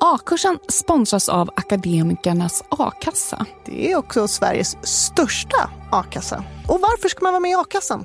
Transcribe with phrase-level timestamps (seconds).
[0.00, 3.46] A-kursen sponsras av Akademikernas a-kassa.
[3.66, 6.44] Det är också Sveriges största a-kassa.
[6.68, 8.04] Och varför ska man vara med i a-kassan?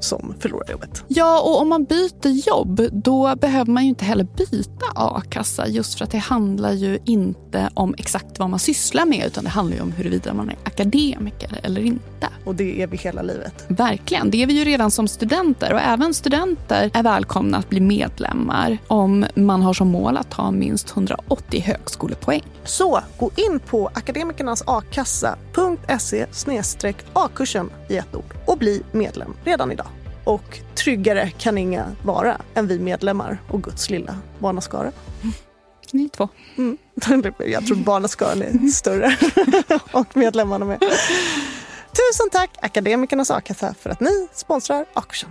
[0.00, 1.04] som förlorar jobbet.
[1.08, 5.98] Ja, och om man byter jobb då behöver man ju inte heller byta a-kassa just
[5.98, 9.76] för att det handlar ju inte om exakt vad man sysslar med utan det handlar
[9.76, 12.28] ju om huruvida man är akademiker eller inte.
[12.44, 13.64] Och det är vi hela livet.
[13.68, 17.80] Verkligen, det är vi ju redan som studenter och även studenter är välkomna att bli
[17.80, 22.42] medlemmar om man har som mål att ha minst 180 högskolepoäng.
[22.64, 26.26] Så gå in på akademikernasakassa.se
[27.12, 29.77] a-kursen i ett ord och bli medlem redan idag.
[30.28, 34.92] Och tryggare kan inga vara än vi medlemmar och Guds lilla barnaskara.
[35.92, 36.28] Ni två.
[36.56, 36.78] Mm.
[37.38, 39.16] Jag tror barnaskaran är större
[39.92, 40.80] och medlemmarna med.
[41.90, 45.30] Tusen tack Akademikernas a-kassa för att ni sponsrar A-kursen.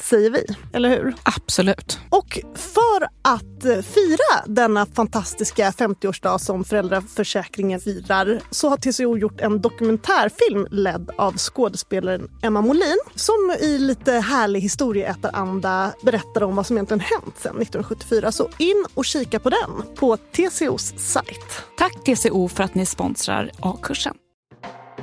[0.00, 0.44] säger vi.
[0.72, 1.14] Eller hur?
[1.22, 1.98] Absolut.
[2.10, 9.40] Och för att eh, fira denna fantastiska 50-årsdag som föräldraförsäkringen firar så har TCO gjort
[9.40, 16.66] en dokumentärfilm ledd av skådespelaren Emma Molin som i lite härlig historieätaranda berättar om vad
[16.66, 18.32] som egentligen hänt sedan 1974.
[18.32, 21.62] Så in och kika på den på TCOs sajt.
[21.78, 24.14] Tack TCO för att ni sponsrar A-kursen.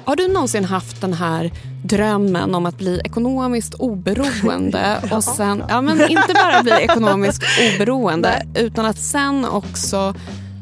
[0.06, 1.52] Har du någonsin haft den här
[1.84, 8.46] drömmen om att bli ekonomiskt oberoende och sen, ja men inte bara bli ekonomiskt oberoende
[8.56, 10.14] utan att sen också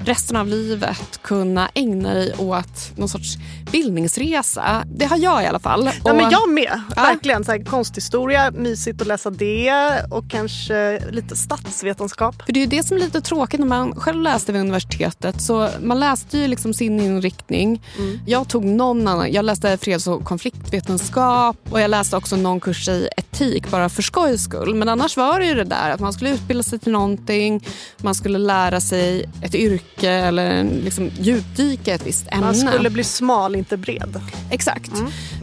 [0.05, 3.37] resten av livet kunna ägna dig åt någon sorts
[3.71, 4.83] bildningsresa.
[4.95, 5.89] Det har jag i alla fall.
[6.05, 6.81] Ja, men Och- jag med.
[6.95, 7.01] Ja.
[7.01, 7.43] Verkligen.
[7.45, 9.71] Så här, konsthistoria, mysigt att läsa det
[10.11, 12.35] och kanske lite statsvetenskap.
[12.45, 15.41] För det är ju det som är lite tråkigt när man själv läste vid universitetet.
[15.41, 17.81] Så man läste ju liksom sin inriktning.
[18.27, 19.31] Jag tog någon annan.
[19.31, 24.01] Jag läste freds och konfliktvetenskap och jag läste också någon kurs i etik bara för
[24.01, 24.75] skojs skull.
[24.75, 27.65] Men annars var det ju det där att man skulle utbilda sig till någonting.
[27.97, 32.45] Man skulle lära sig ett yrke eller liksom djupdyka ett visst ämne.
[32.45, 34.21] Man skulle bli smal, inte bred.
[34.51, 34.91] Exakt.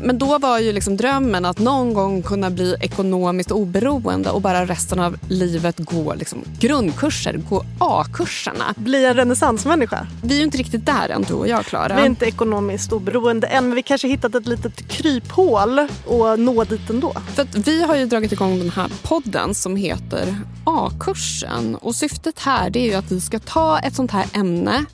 [0.00, 4.66] Men då var ju liksom drömmen att någon gång kunna bli ekonomiskt oberoende och bara
[4.66, 8.74] resten av livet gå liksom grundkurser, gå A-kurserna.
[8.76, 10.06] Bli en renässansmänniska.
[10.22, 11.96] Vi är ju inte riktigt där än du och jag Klara.
[11.96, 16.64] Vi är inte ekonomiskt oberoende än, men vi kanske hittat ett litet kryphål och nå
[16.64, 17.12] dit ändå.
[17.34, 21.74] För vi har ju dragit igång den här podden som heter A-kursen.
[21.74, 24.84] Och syftet här är ju att vi ska ta ett sånt här ämne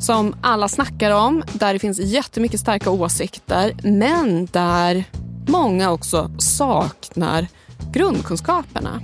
[0.00, 5.04] som alla snackar om, där det finns jättemycket starka åsikter, men där
[5.48, 7.46] många också saknar
[7.92, 9.00] grundkunskaperna.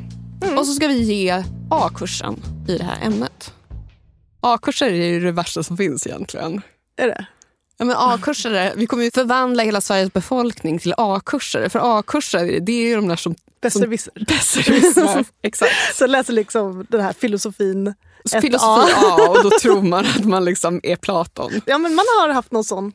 [0.59, 3.53] Och så ska vi ge A-kursen i det här ämnet.
[4.41, 6.63] A-kurser är ju det värsta som finns egentligen.
[6.97, 7.27] Är det?
[7.79, 11.69] Ja, men A-kursare, vi kommer ju förvandla hela Sveriges befolkning till A-kursare.
[11.71, 13.35] För A-kursare, det är ju de där som...
[13.63, 14.13] Besserwisser.
[14.29, 15.25] Besserwissrar.
[15.43, 15.73] Exakt.
[15.95, 17.95] Så läser liksom den här filosofin.
[18.41, 18.89] Filosofi A.
[19.19, 21.53] A och då tror man att man liksom är Platon.
[21.67, 22.93] Ja, men man har haft någon sån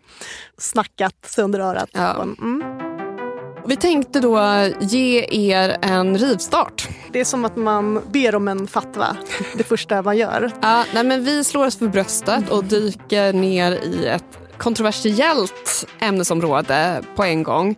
[0.58, 1.90] snackat sig under örat.
[1.94, 2.24] Ja.
[2.24, 2.64] Mm.
[3.68, 4.40] Vi tänkte då
[4.80, 6.88] ge er en rivstart.
[7.12, 9.18] Det är som att man ber om en fatwa,
[9.58, 10.52] det första man gör.
[10.62, 17.04] Ja, nej, men vi slår oss för bröstet och dyker ner i ett kontroversiellt ämnesområde
[17.15, 17.75] på en gång.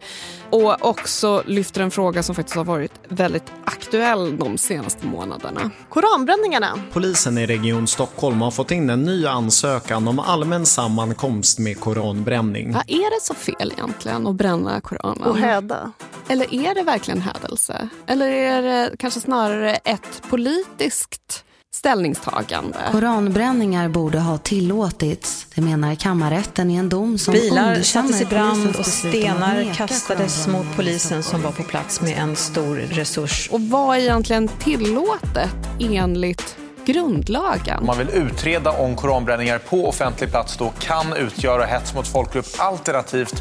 [0.49, 5.71] Och också lyfter en fråga som faktiskt har varit väldigt aktuell de senaste månaderna.
[5.89, 6.79] Koranbränningarna.
[6.91, 12.73] Polisen i Region Stockholm har fått in en ny ansökan om allmän sammankomst med koranbränning.
[12.73, 15.23] Vad är det så fel egentligen att bränna Koranen?
[15.23, 15.91] Och häda.
[16.27, 17.89] Eller är det verkligen hädelse?
[18.07, 21.45] Eller är det kanske snarare ett politiskt
[21.79, 22.77] ställningstagande?
[22.91, 28.75] Koranbränningar borde ha tillåtits, det menar kammarrätten i en dom som Bilar sattes i brand
[28.79, 33.49] och stenar kastades mot polisen som var på plats med en stor resurs.
[33.51, 37.79] Och vad är egentligen tillåtet enligt grundlagen?
[37.79, 42.45] Om man vill utreda om koranbränningar på offentlig plats då kan utgöra hets mot folkgrupp
[42.57, 43.35] alternativt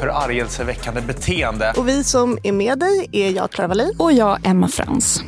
[0.00, 1.72] förargelseväckande beteende.
[1.76, 3.92] Och vi som är med dig är jag, Clara Wallin.
[3.98, 5.22] Och jag, Emma Frans.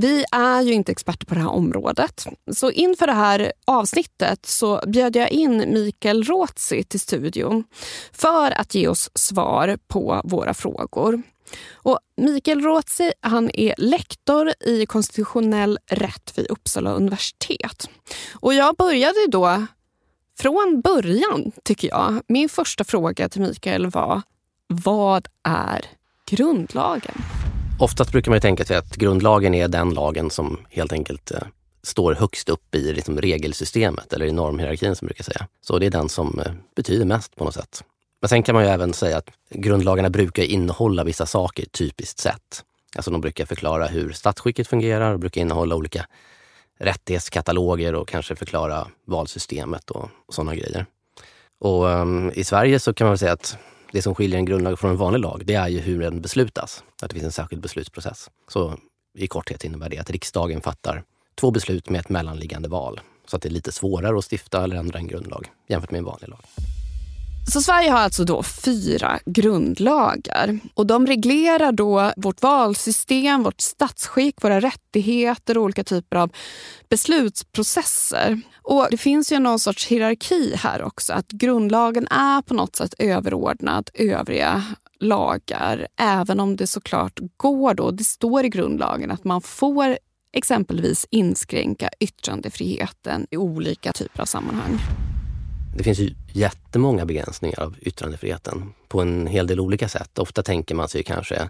[0.00, 2.26] Vi är ju inte experter på det här området.
[2.52, 7.64] Så inför det här avsnittet så bjöd jag in Mikael Råtzi till studion
[8.12, 11.22] för att ge oss svar på våra frågor.
[11.72, 17.90] Och Mikael Råtzi han är lektor i konstitutionell rätt vid Uppsala universitet.
[18.32, 19.66] Och jag började då
[20.38, 22.22] från början, tycker jag.
[22.28, 24.22] Min första fråga till Mikael var,
[24.66, 25.84] vad är
[26.30, 27.22] grundlagen?
[27.80, 31.42] Oftast brukar man ju tänka sig att grundlagen är den lagen som helt enkelt eh,
[31.82, 35.46] står högst upp i liksom, regelsystemet eller i normhierarkin som brukar säga.
[35.60, 37.84] Så det är den som eh, betyder mest på något sätt.
[38.20, 42.64] Men sen kan man ju även säga att grundlagarna brukar innehålla vissa saker typiskt sett.
[42.96, 46.06] Alltså de brukar förklara hur statsskicket fungerar och brukar innehålla olika
[46.78, 50.86] rättighetskataloger och kanske förklara valsystemet och, och sådana grejer.
[51.60, 53.58] Och um, i Sverige så kan man väl säga att
[53.92, 56.84] det som skiljer en grundlag från en vanlig lag, det är ju hur den beslutas.
[57.02, 58.30] Att det finns en särskild beslutsprocess.
[58.48, 58.78] Så
[59.18, 61.02] i korthet innebär det att riksdagen fattar
[61.34, 63.00] två beslut med ett mellanliggande val.
[63.26, 66.04] Så att det är lite svårare att stifta eller ändra en grundlag jämfört med en
[66.04, 66.40] vanlig lag.
[67.52, 70.58] Så Sverige har alltså då fyra grundlagar.
[70.74, 76.32] Och De reglerar då vårt valsystem, vårt statsskick, våra rättigheter och olika typer av
[76.88, 78.40] beslutsprocesser.
[78.62, 81.12] Och Det finns ju någon sorts hierarki här också.
[81.12, 84.64] Att grundlagen är på något sätt överordnad övriga
[85.00, 85.86] lagar.
[85.96, 89.98] Även om det såklart går då, det står i grundlagen att man får
[90.32, 94.78] exempelvis inskränka yttrandefriheten i olika typer av sammanhang.
[95.76, 100.18] Det finns ju jättemånga begränsningar av yttrandefriheten på en hel del olika sätt.
[100.18, 101.48] Ofta tänker man sig kanske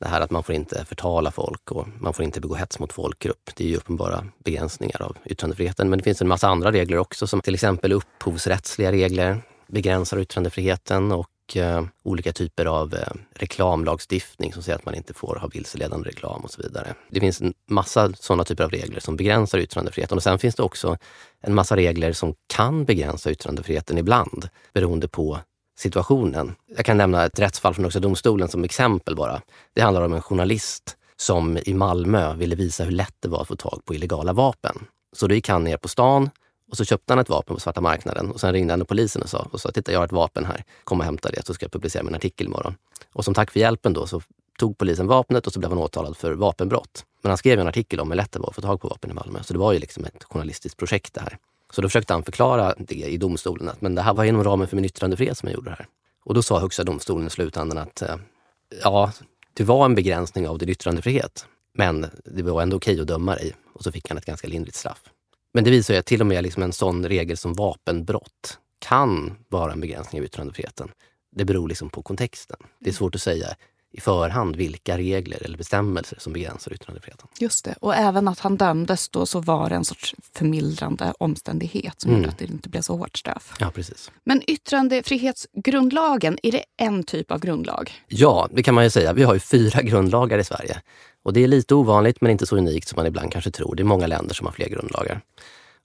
[0.00, 2.92] det här att man får inte förtala folk och man får inte begå hets mot
[2.92, 3.50] folkgrupp.
[3.54, 5.90] Det är ju uppenbara begränsningar av yttrandefriheten.
[5.90, 11.12] Men det finns en massa andra regler också som till exempel upphovsrättsliga regler begränsar yttrandefriheten
[11.12, 16.08] och eh, olika typer av eh, reklamlagstiftning som säger att man inte får ha vilseledande
[16.08, 16.94] reklam och så vidare.
[17.10, 20.62] Det finns en massa sådana typer av regler som begränsar yttrandefriheten och sen finns det
[20.62, 20.96] också
[21.40, 25.38] en massa regler som kan begränsa yttrandefriheten ibland beroende på
[25.78, 26.54] situationen.
[26.76, 29.42] Jag kan nämna ett rättsfall från Högsta domstolen som exempel bara.
[29.74, 33.48] Det handlar om en journalist som i Malmö ville visa hur lätt det var att
[33.48, 34.86] få tag på illegala vapen.
[35.16, 36.30] Så då gick han ner på stan
[36.70, 39.22] och så köpte han ett vapen på svarta marknaden och sen ringde han till polisen
[39.22, 41.54] och sa, och sa titta jag har ett vapen här, kom och hämta det så
[41.54, 42.74] ska jag publicera min artikel imorgon.
[43.12, 44.22] Och som tack för hjälpen då så
[44.58, 47.04] tog polisen vapnet och så blev han åtalad för vapenbrott.
[47.22, 49.10] Men han skrev en artikel om hur lätt det var att få tag på vapen
[49.10, 49.42] i Malmö.
[49.42, 51.38] Så det var ju liksom ett journalistiskt projekt det här.
[51.72, 54.68] Så då försökte han förklara det i domstolen att men det här var inom ramen
[54.68, 55.86] för min yttrandefrihet som jag gjorde det här.
[56.24, 58.16] Och då sa Högsta domstolen i slutändan att eh,
[58.82, 59.12] ja,
[59.54, 61.46] det var en begränsning av din yttrandefrihet.
[61.74, 63.54] Men det var ändå okej att döma dig.
[63.74, 65.02] Och så fick han ett ganska lindrigt straff.
[65.56, 69.34] Men det visar ju att till och med liksom en sån regel som vapenbrott kan
[69.48, 70.88] vara en begränsning av yttrandefriheten.
[71.36, 72.56] Det beror liksom på kontexten.
[72.80, 73.48] Det är svårt att säga
[73.92, 77.28] i förhand vilka regler eller bestämmelser som begränsar yttrandefriheten.
[77.40, 77.74] Just det.
[77.80, 82.20] Och även att han dömdes då så var det en sorts förmildrande omständighet som Mm.
[82.22, 83.54] gjorde att det inte blev så hårt straff.
[83.60, 84.10] Ja, precis.
[84.24, 84.42] Men
[85.26, 87.90] yttrandefrihetsgrundlagen, är det en typ av grundlag?
[88.08, 89.12] Ja, det kan man ju säga.
[89.12, 90.82] Vi har ju fyra grundlagar i Sverige.
[91.26, 93.74] Och det är lite ovanligt men inte så unikt som man ibland kanske tror.
[93.74, 95.20] Det är många länder som har fler grundlagar.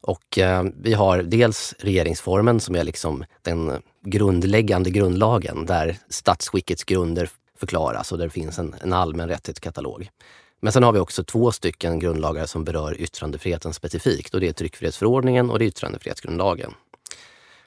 [0.02, 7.30] Och eh, vi har dels regeringsformen som är liksom den grundläggande grundlagen där statsskickets grunder
[7.60, 10.10] förklaras och där det finns en, en allmän rättighetskatalog.
[10.60, 14.54] Men sen har vi också två stycken grundlagar som berör yttrandefriheten specifikt och det är
[14.54, 16.74] tryckfrihetsförordningen och det är yttrandefrihetsgrundlagen.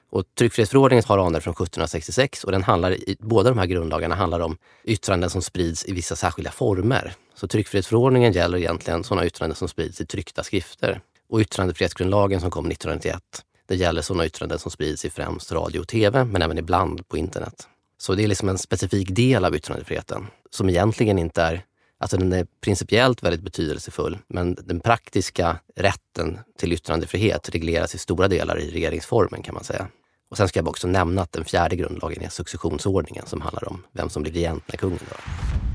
[0.09, 4.39] Och tryckfrihetsförordningen har anor från 1766 och den handlar i, båda de här grundlagarna handlar
[4.39, 7.13] om yttranden som sprids i vissa särskilda former.
[7.35, 11.01] Så tryckfrihetsförordningen gäller egentligen sådana yttranden som sprids i tryckta skrifter.
[11.29, 13.21] Och yttrandefrihetsgrundlagen som kom 1991,
[13.67, 17.17] det gäller sådana yttranden som sprids i främst radio och tv, men även ibland på
[17.17, 17.67] internet.
[17.97, 21.63] Så det är liksom en specifik del av yttrandefriheten som egentligen inte är
[21.99, 28.27] Alltså den är principiellt väldigt betydelsefull, men den praktiska rätten till yttrandefrihet regleras i stora
[28.27, 29.87] delar i regeringsformen kan man säga.
[30.29, 33.83] Och sen ska jag också nämna att den fjärde grundlagen är successionsordningen som handlar om
[33.91, 35.74] vem som blir regent när kungen dör.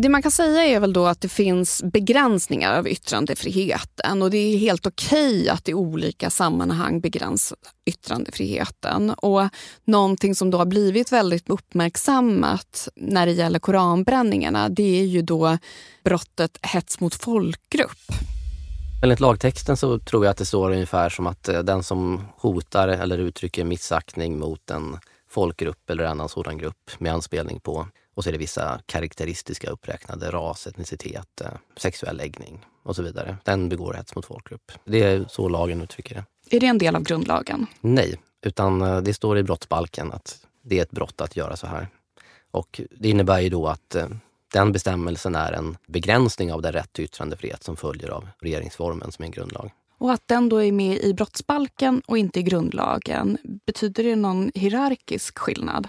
[0.00, 4.38] Det man kan säga är väl då att det finns begränsningar av yttrandefriheten och det
[4.38, 9.10] är helt okej att i olika sammanhang begränsa yttrandefriheten.
[9.10, 9.48] Och
[9.84, 15.58] någonting som då har blivit väldigt uppmärksammat när det gäller koranbränningarna det är ju då
[16.04, 18.12] brottet hets mot folkgrupp.
[19.02, 22.88] Enligt lagtexten så tror jag att det står ungefär som att eh, den som hotar
[22.88, 24.96] eller uttrycker missaktning mot en
[25.30, 27.86] folkgrupp eller annan sådan grupp med anspelning på
[28.18, 33.36] och så är det vissa karaktäristiska uppräknade, ras, etnicitet, eh, sexuell läggning och så vidare.
[33.44, 34.72] Den begår hets mot folkgrupp.
[34.84, 36.56] Det är så lagen uttrycker det.
[36.56, 37.66] Är det en del av grundlagen?
[37.80, 41.66] Nej, utan eh, det står i brottsbalken att det är ett brott att göra så
[41.66, 41.88] här.
[42.50, 44.08] Och det innebär ju då att eh,
[44.52, 49.22] den bestämmelsen är en begränsning av den rätt till yttrandefrihet som följer av regeringsformen som
[49.22, 49.70] är en grundlag.
[49.98, 54.50] Och att den då är med i brottsbalken och inte i grundlagen, betyder det någon
[54.54, 55.88] hierarkisk skillnad?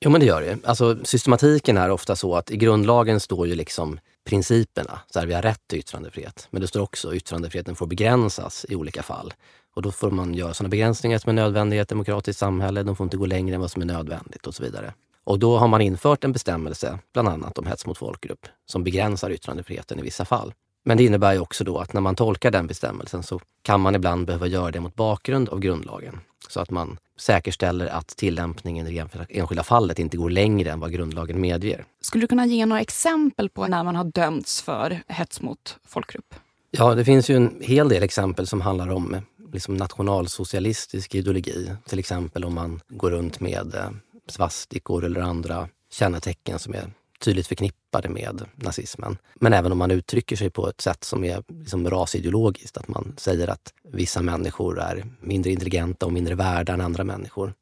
[0.00, 0.58] Jo, men det gör det.
[0.64, 5.00] Alltså, systematiken är ofta så att i grundlagen står ju liksom principerna.
[5.10, 6.48] Så här, vi har rätt till yttrandefrihet.
[6.50, 9.34] Men det står också att yttrandefriheten får begränsas i olika fall.
[9.74, 12.82] Och då får man göra sådana begränsningar som är nödvändiga i ett demokratiskt samhälle.
[12.82, 14.94] De får inte gå längre än vad som är nödvändigt och så vidare.
[15.24, 19.30] Och då har man infört en bestämmelse, bland annat om hets mot folkgrupp, som begränsar
[19.30, 20.54] yttrandefriheten i vissa fall.
[20.84, 23.94] Men det innebär ju också då att när man tolkar den bestämmelsen så kan man
[23.94, 26.20] ibland behöva göra det mot bakgrund av grundlagen.
[26.48, 30.92] Så att man säkerställer att tillämpningen i det enskilda fallet inte går längre än vad
[30.92, 31.84] grundlagen medger.
[32.00, 36.34] Skulle du kunna ge några exempel på när man har dömts för hets mot folkgrupp?
[36.70, 39.16] Ja, det finns ju en hel del exempel som handlar om
[39.52, 41.72] liksom nationalsocialistisk ideologi.
[41.88, 43.90] Till exempel om man går runt med eh,
[44.28, 49.18] svastikor eller andra kännetecken som är tydligt förknippade med nazismen.
[49.34, 53.14] Men även om man uttrycker sig på ett sätt som är liksom rasideologiskt, att man
[53.16, 57.54] säger att vissa människor är mindre intelligenta och mindre värda än andra människor,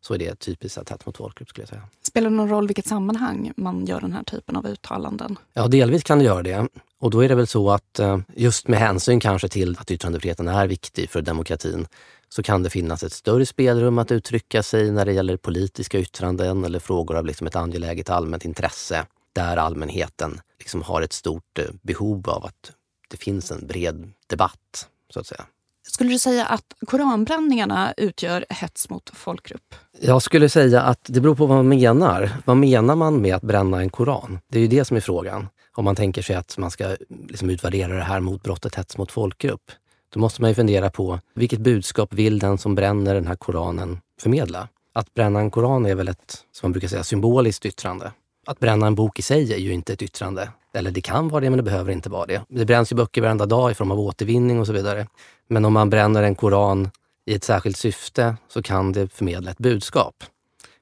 [0.00, 1.82] så är det typiskt sett hets mot folkgrupp skulle jag säga.
[2.02, 5.38] Spelar det någon roll vilket sammanhang man gör den här typen av uttalanden?
[5.52, 6.68] Ja, delvis kan det göra det.
[7.00, 10.48] Och då är det väl så att eh, just med hänsyn kanske till att yttrandefriheten
[10.48, 11.86] är viktig för demokratin
[12.32, 16.64] så kan det finnas ett större spelrum att uttrycka sig när det gäller politiska yttranden
[16.64, 21.64] eller frågor av liksom ett angeläget allmänt intresse där allmänheten liksom har ett stort eh,
[21.82, 22.72] behov av att
[23.08, 25.44] det finns en bred debatt, så att säga.
[25.88, 29.74] Skulle du säga att koranbränningarna utgör hets mot folkgrupp?
[30.00, 32.30] Jag skulle säga att det beror på vad man menar.
[32.44, 34.38] Vad menar man med att bränna en koran?
[34.48, 35.48] Det är ju det som är frågan.
[35.74, 36.96] Om man tänker sig att man ska
[37.28, 39.70] liksom utvärdera det här mot brottet hets mot folkgrupp.
[40.12, 44.00] Då måste man ju fundera på vilket budskap vill den som bränner den här koranen
[44.20, 44.68] förmedla?
[44.92, 48.12] Att bränna en koran är väl ett, som man brukar säga, symboliskt yttrande.
[48.46, 50.50] Att bränna en bok i sig är ju inte ett yttrande.
[50.74, 52.42] Eller det kan vara det, men det behöver inte vara det.
[52.48, 55.06] Det bränns ju böcker varenda dag i form av återvinning och så vidare.
[55.48, 56.90] Men om man bränner en koran
[57.26, 60.24] i ett särskilt syfte så kan det förmedla ett budskap.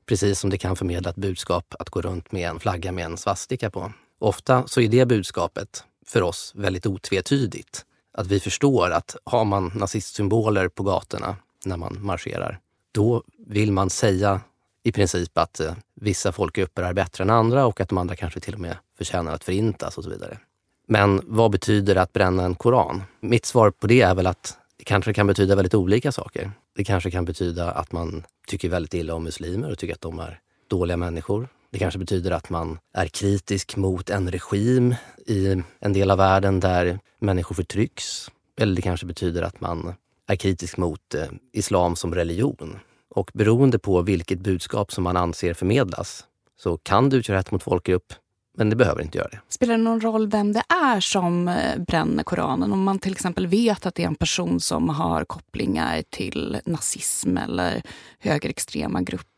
[0.06, 3.16] Precis som det kan förmedla ett budskap att gå runt med en flagga med en
[3.16, 3.92] svastika på.
[4.18, 7.84] Ofta så är det budskapet för oss väldigt otvetydigt
[8.18, 12.58] att vi förstår att har man nazistsymboler på gatorna när man marscherar,
[12.92, 14.40] då vill man säga
[14.82, 18.40] i princip att eh, vissa folkgrupper är bättre än andra och att de andra kanske
[18.40, 20.38] till och med förtjänar att förintas och så vidare.
[20.86, 23.02] Men vad betyder det att bränna en koran?
[23.20, 26.50] Mitt svar på det är väl att det kanske kan betyda väldigt olika saker.
[26.76, 30.18] Det kanske kan betyda att man tycker väldigt illa om muslimer och tycker att de
[30.18, 31.48] är dåliga människor.
[31.70, 34.94] Det kanske betyder att man är kritisk mot en regim
[35.26, 38.30] i en del av världen där människor förtrycks.
[38.60, 39.94] Eller det kanske betyder att man
[40.26, 42.78] är kritisk mot eh, islam som religion.
[43.10, 46.24] Och beroende på vilket budskap som man anser förmedlas
[46.60, 48.12] så kan det utgöra hets mot folkgrupp,
[48.56, 49.40] men det behöver inte göra det.
[49.48, 52.72] Spelar det någon roll vem det är som eh, bränner Koranen?
[52.72, 57.36] Om man till exempel vet att det är en person som har kopplingar till nazism
[57.36, 57.82] eller
[58.18, 59.37] högerextrema grupper?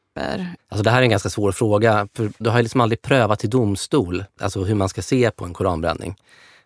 [0.68, 2.08] Alltså det här är en ganska svår fråga.
[2.14, 5.54] För du har liksom aldrig prövat i domstol alltså hur man ska se på en
[5.54, 6.16] koranbränning.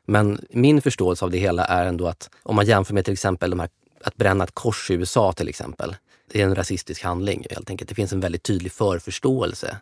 [0.06, 3.50] Men min förståelse av det hela är ändå att om man jämför med till exempel
[3.50, 3.68] de här,
[4.04, 5.96] att bränna ett kors i USA till exempel.
[6.32, 7.88] Det är en rasistisk handling helt enkelt.
[7.88, 9.76] Det finns en väldigt tydlig förförståelse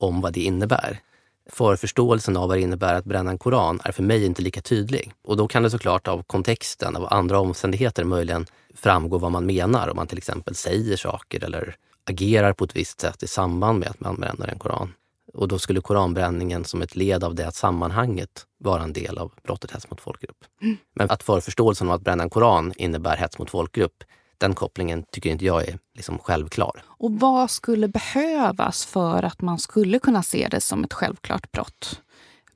[0.00, 1.00] om vad det innebär.
[1.50, 5.12] Förförståelsen av vad det innebär att bränna en koran är för mig inte lika tydlig.
[5.24, 9.88] Och då kan det såklart av kontexten, av andra omständigheter möjligen framgå vad man menar.
[9.88, 11.76] Om man till exempel säger saker eller
[12.08, 14.92] agerar på ett visst sätt i samband med att man bränner en koran.
[15.34, 19.70] Och då skulle koranbränningen som ett led av det sammanhanget vara en del av brottet
[19.70, 20.44] hets mot folkgrupp.
[20.62, 20.76] Mm.
[20.94, 24.04] Men att förförståelsen av att bränna en koran innebär hets mot folkgrupp,
[24.38, 26.82] den kopplingen tycker inte jag är liksom självklar.
[26.86, 32.02] Och vad skulle behövas för att man skulle kunna se det som ett självklart brott?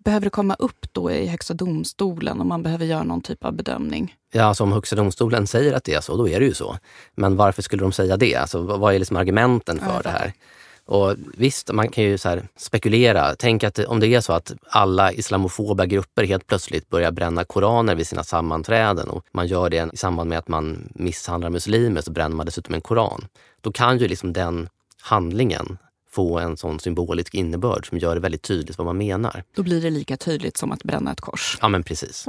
[0.05, 3.53] Behöver det komma upp då i Högsta domstolen om man behöver göra någon typ av
[3.53, 4.15] bedömning?
[4.33, 6.79] Ja, alltså om Högsta domstolen säger att det är så, då är det ju så.
[7.15, 8.35] Men varför skulle de säga det?
[8.35, 10.33] Alltså, vad är liksom argumenten för ja, det här?
[10.85, 13.35] Och visst, man kan ju så spekulera.
[13.39, 17.95] Tänk att om det är så att alla islamofoba grupper helt plötsligt börjar bränna koraner
[17.95, 22.11] vid sina sammanträden och man gör det i samband med att man misshandlar muslimer så
[22.11, 23.25] bränner man dessutom en koran.
[23.61, 24.69] Då kan ju liksom den
[25.01, 25.79] handlingen
[26.13, 29.45] få en sån symbolisk innebörd som gör det väldigt tydligt vad man menar.
[29.55, 31.59] Då blir det lika tydligt som att bränna ett kors.
[31.61, 32.27] Ja, men precis.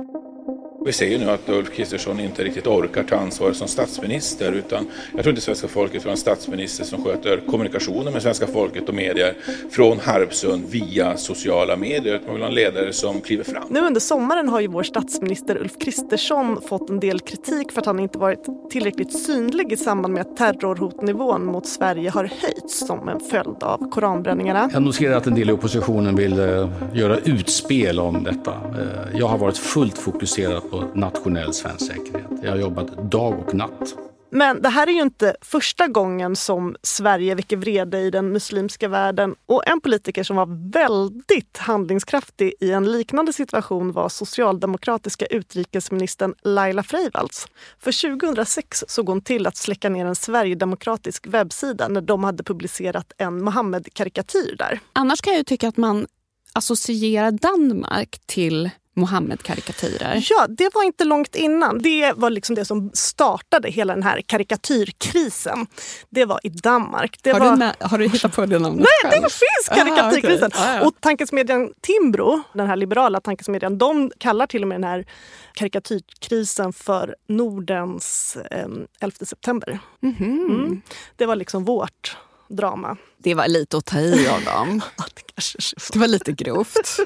[0.85, 4.87] Vi ser ju nu att Ulf Kristersson inte riktigt orkar ta ansvar som statsminister utan
[5.13, 8.89] jag tror inte svenska folket vill ha en statsminister som sköter kommunikationen med svenska folket
[8.89, 9.35] och medier
[9.71, 12.21] från Harpsund via sociala medier.
[12.25, 13.63] Man vill ha en ledare som kliver fram.
[13.69, 17.85] Nu under sommaren har ju vår statsminister Ulf Kristersson fått en del kritik för att
[17.85, 23.09] han inte varit tillräckligt synlig i samband med att terrorhotnivån mot Sverige har höjts som
[23.09, 24.69] en följd av koranbränningarna.
[24.73, 28.51] Jag noterar att en del i oppositionen vill uh, göra utspel om detta.
[28.51, 32.31] Uh, jag har varit fullt fokuserad på nationell svensk säkerhet.
[32.43, 33.95] Jag har jobbat dag och natt.
[34.29, 38.87] Men det här är ju inte första gången som Sverige väcker vrede i den muslimska
[38.87, 39.35] världen.
[39.45, 46.83] Och en politiker som var väldigt handlingskraftig i en liknande situation var socialdemokratiska utrikesministern Laila
[46.83, 47.47] Freivalds.
[47.79, 53.13] För 2006 såg hon till att släcka ner en sverigedemokratisk webbsida när de hade publicerat
[53.17, 54.79] en Mohammed-karikatyr där.
[54.93, 56.07] Annars kan jag ju tycka att man
[56.53, 60.25] associerar Danmark till Mohammed-karikatyrer.
[60.29, 61.79] Ja, det var inte långt innan.
[61.79, 65.67] Det var liksom det som startade hela den här karikatyrkrisen.
[66.09, 67.19] Det var i Danmark.
[67.23, 67.51] Det har, var...
[67.51, 69.23] du med, har du hittat på det namnet Nej, själv?
[69.23, 70.51] det finns karikatyrkrisen!
[70.53, 70.69] Ah, okay.
[70.69, 70.87] ah, ja.
[70.87, 75.05] Och tankesmedjan Timbro, den här liberala tankesmedjan, de kallar till och med den här
[75.53, 78.67] karikatyrkrisen för Nordens eh,
[78.99, 79.79] 11 september.
[80.03, 80.55] Mm -hmm.
[80.55, 80.81] mm.
[81.15, 82.97] Det var liksom vårt drama.
[83.17, 84.81] Det var lite att ta i av dem.
[85.35, 86.99] det, det var lite grovt.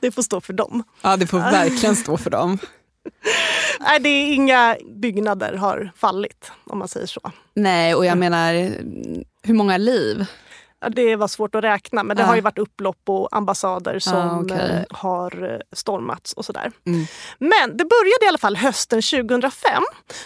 [0.00, 0.82] Det får stå för dem.
[1.02, 2.58] Ja, det får verkligen stå för dem.
[3.80, 7.20] Nej, det är inga byggnader har fallit om man säger så.
[7.54, 8.52] Nej, och jag menar,
[9.42, 10.26] hur många liv?
[10.88, 12.26] Det var svårt att räkna, men det ja.
[12.26, 14.84] har ju varit upplopp och ambassader som ah, okay.
[14.90, 16.72] har stormats och sådär.
[16.86, 17.06] Mm.
[17.38, 19.82] Men det började i alla fall hösten 2005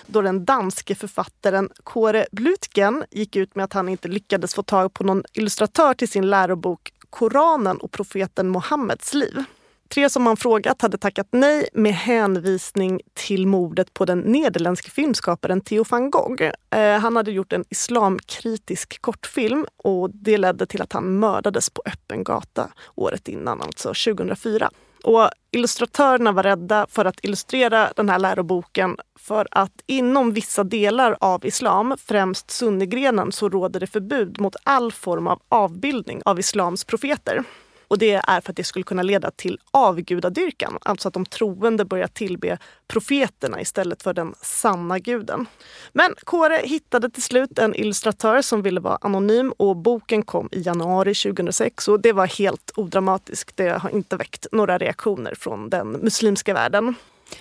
[0.06, 4.94] då den danske författaren Kåre Blutgen gick ut med att han inte lyckades få tag
[4.94, 9.44] på någon illustratör till sin lärobok Koranen och profeten Muhammeds liv.
[9.94, 15.60] Tre som man frågat hade tackat nej med hänvisning till mordet på den nederländske filmskaparen
[15.60, 16.42] Theo van Gogh.
[16.70, 21.82] Eh, han hade gjort en islamkritisk kortfilm och det ledde till att han mördades på
[21.86, 24.70] öppen gata året innan, alltså 2004.
[25.04, 31.16] Och illustratörerna var rädda för att illustrera den här läroboken för att inom vissa delar
[31.20, 36.84] av islam, främst sunnigrenen, så råder det förbud mot all form av avbildning av islams
[36.84, 37.44] profeter.
[37.94, 41.84] Och det är för att det skulle kunna leda till avgudadyrkan, alltså att de troende
[41.84, 45.46] börjar tillbe profeterna istället för den sanna guden.
[45.92, 50.60] Men Kåre hittade till slut en illustratör som ville vara anonym och boken kom i
[50.60, 53.56] januari 2006 och det var helt odramatiskt.
[53.56, 56.94] Det har inte väckt några reaktioner från den muslimska världen.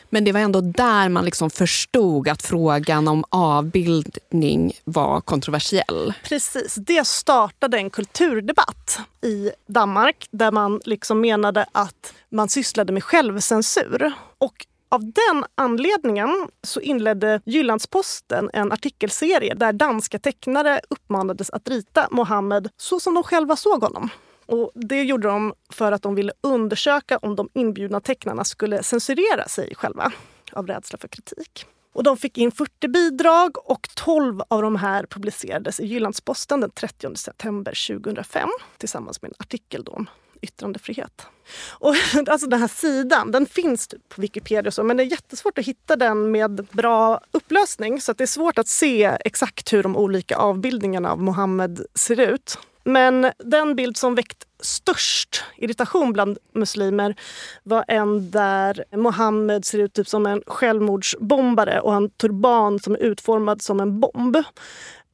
[0.09, 6.13] Men det var ändå där man liksom förstod att frågan om avbildning var kontroversiell.
[6.23, 6.75] Precis.
[6.75, 14.11] Det startade en kulturdebatt i Danmark där man liksom menade att man sysslade med självcensur.
[14.37, 22.07] Och av den anledningen så inledde Jyllandsposten en artikelserie där danska tecknare uppmanades att rita
[22.11, 24.09] Mohammed så som de själva såg honom.
[24.53, 29.47] Och Det gjorde de för att de ville undersöka om de inbjudna tecknarna skulle censurera
[29.47, 30.11] sig själva
[30.51, 31.65] av rädsla för kritik.
[31.93, 36.69] Och de fick in 40 bidrag och 12 av de här publicerades i Jyllandsposten den
[36.69, 40.09] 30 september 2005 tillsammans med en artikel om
[40.41, 41.27] yttrandefrihet.
[41.69, 41.95] Och,
[42.27, 45.65] alltså den här sidan den finns typ på Wikipedia så, men det är jättesvårt att
[45.65, 49.97] hitta den med bra upplösning så att det är svårt att se exakt hur de
[49.97, 52.57] olika avbildningarna av Mohammed ser ut.
[52.83, 57.15] Men den bild som väckt störst irritation bland muslimer
[57.63, 62.93] var en där Mohammed ser ut typ som en självmordsbombare och har en turban som
[62.93, 64.37] är utformad som en bomb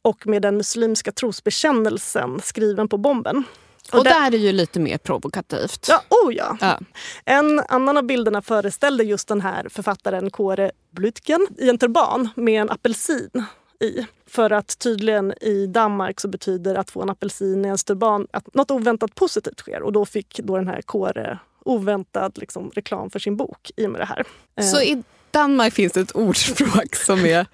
[0.02, 3.44] och med den muslimska trosbekännelsen skriven på bomben.
[3.92, 5.86] Och, och där är ju lite mer provokativt.
[5.90, 6.58] Ja, oh ja.
[6.62, 6.80] ja.
[7.26, 12.62] En annan av bilderna föreställde just den här författaren Kåre Blytgen i en turban med
[12.62, 13.46] en apelsin
[13.80, 14.06] i.
[14.26, 18.54] För att tydligen i Danmark så betyder att få en apelsin i en turban att
[18.54, 19.82] något oväntat positivt sker.
[19.82, 23.92] Och då fick då den här Kåre oväntad liksom, reklam för sin bok i och
[23.92, 24.24] med det här.
[24.72, 27.46] Så i Danmark finns det ett ordspråk som är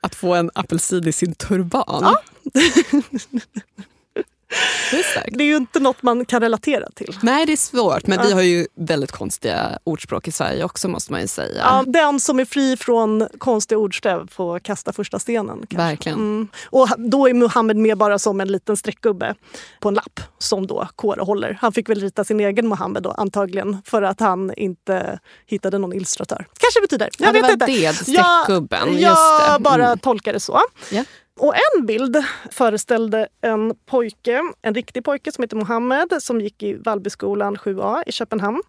[0.00, 2.02] att få en apelsin i sin turban?
[2.02, 2.22] Ja.
[4.90, 7.18] Det är, det är ju inte något man kan relatera till.
[7.22, 8.06] Nej, det är svårt.
[8.06, 8.24] Men ja.
[8.26, 11.62] vi har ju väldigt konstiga ordspråk i Sverige också måste man ju säga.
[11.64, 15.58] Ja, den som är fri från konstiga ordstäv får kasta första stenen.
[15.58, 15.76] Kanske.
[15.76, 16.18] Verkligen.
[16.18, 16.48] Mm.
[16.70, 19.34] Och då är Muhammed med bara som en liten streckgubbe
[19.80, 21.58] på en lapp som då Kåre håller.
[21.60, 25.92] Han fick väl rita sin egen Muhammed då antagligen för att han inte hittade någon
[25.92, 26.46] illustratör.
[26.58, 27.10] Kanske betyder.
[27.18, 27.66] Jag ja, det vet var inte.
[27.66, 28.98] det, streckgubben.
[28.98, 29.62] Jag, jag mm.
[29.62, 30.60] bara tolkar det så.
[30.92, 31.06] Yeah.
[31.38, 36.74] Och en bild föreställde en pojke, en riktig pojke som heter Mohammed som gick i
[36.74, 38.62] Vallbyskolan 7A i Köpenhamn.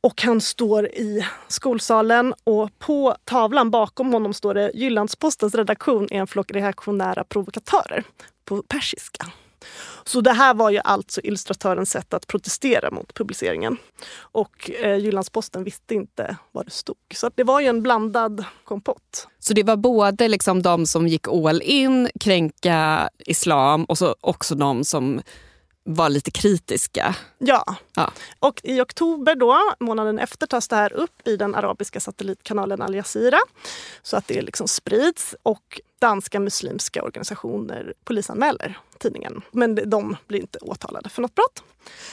[0.00, 6.20] Och han står i skolsalen och på tavlan bakom honom står det Jyllandspostens redaktion är
[6.20, 8.04] en flock reaktionära provokatörer
[8.44, 9.26] på persiska.
[10.06, 13.76] Så det här var ju alltså illustratörens sätt att protestera mot publiceringen.
[14.18, 16.96] Och eh, Jyllandsposten visste inte vad det stod.
[17.14, 19.28] Så det var ju en blandad kompott.
[19.38, 24.54] Så det var både liksom de som gick all in, kränka islam och så också
[24.54, 25.22] de som
[25.86, 27.16] var lite kritiska.
[27.38, 27.76] Ja.
[27.96, 28.12] ja.
[28.38, 32.94] Och i oktober, då, månaden efter, tas det här upp i den arabiska satellitkanalen Al
[32.94, 33.38] Jazeera.
[34.02, 35.34] Så att det liksom sprids.
[35.42, 39.42] Och danska muslimska organisationer polisanmäler tidningen.
[39.50, 41.62] Men de blir inte åtalade för något brott.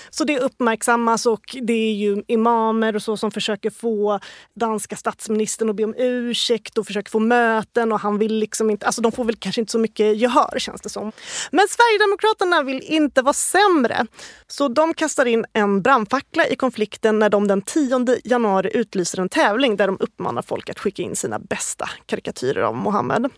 [0.09, 4.19] Så det uppmärksammas och det är ju imamer och så som försöker få
[4.53, 8.85] danska statsministern att be om ursäkt och försöker få möten och han vill liksom inte,
[8.85, 11.11] alltså de får väl kanske inte så mycket gehör känns det som.
[11.51, 14.05] Men Sverigedemokraterna vill inte vara sämre.
[14.47, 19.29] Så de kastar in en brandfackla i konflikten när de den 10 januari utlyser en
[19.29, 23.29] tävling där de uppmanar folk att skicka in sina bästa karikatyrer av Mohammed.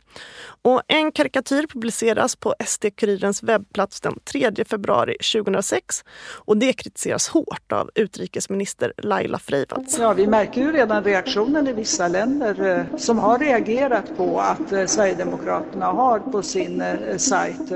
[0.61, 6.03] Och en karikatyr publiceras på SD-Kurirens webbplats den 3 februari 2006
[6.45, 9.99] och det kritiseras hårt av utrikesminister Laila Freivalds.
[9.99, 14.71] Ja, vi märker ju redan reaktionen i vissa länder eh, som har reagerat på att
[14.71, 17.69] eh, Sverigedemokraterna har på sin eh, sajt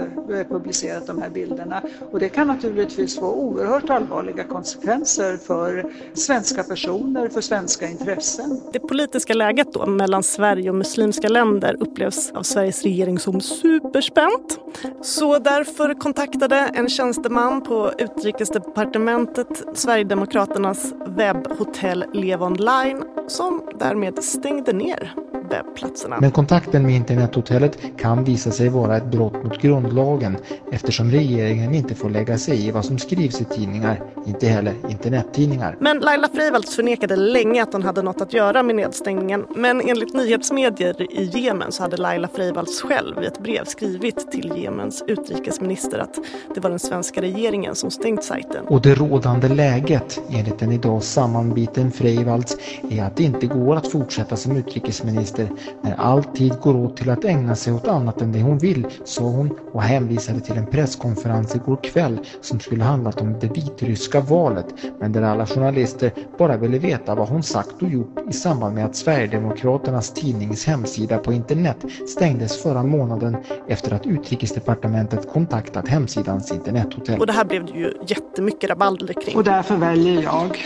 [0.49, 1.81] publicerat de här bilderna.
[2.11, 8.61] Och det kan naturligtvis få oerhört allvarliga konsekvenser för svenska personer, för svenska intressen.
[8.73, 14.59] Det politiska läget då mellan Sverige och muslimska länder upplevs av Sveriges regering som superspänt.
[15.01, 25.13] Så därför kontaktade en tjänsteman på utrikesdepartementet Sverigedemokraternas webbhotell Levonline som därmed stängde ner
[25.49, 26.17] webbplatserna.
[26.21, 30.37] Men kontakten med internethotellet kan visa sig vara ett brott mot grundlagen
[30.71, 35.77] eftersom regeringen inte får lägga sig i vad som skrivs i tidningar, inte heller internettidningar.
[35.79, 39.45] Men Laila Freivalds förnekade länge att hon hade något att göra med nedstängningen.
[39.55, 44.53] Men enligt nyhetsmedier i Jemen så hade Laila Freivalds själv i ett brev skrivit till
[44.57, 46.19] Jemens utrikesminister att
[46.55, 48.67] det var den svenska regeringen som stängt sajten.
[48.67, 52.57] Och det rådande läget, enligt en idag sammanbiten Freivalds,
[52.89, 55.49] är att det inte går att fortsätta som utrikesminister
[55.83, 58.87] när all tid går åt till att ägna sig åt annat än det hon vill,
[59.05, 64.19] sa hon och hänvisade till en presskonferens igår kväll som skulle handlat om det vitryska
[64.19, 64.65] valet
[64.99, 68.85] men där alla journalister bara ville veta vad hon sagt och gjort i samband med
[68.85, 72.28] att Sverigedemokraternas tidnings hemsida på internet stängdes
[72.63, 73.37] förra månaden
[73.67, 77.19] efter att utrikesdepartementet kontaktat hemsidans internethotell.
[77.19, 79.35] Och det här blev det ju jättemycket rabalder kring.
[79.35, 80.57] Och därför väljer jag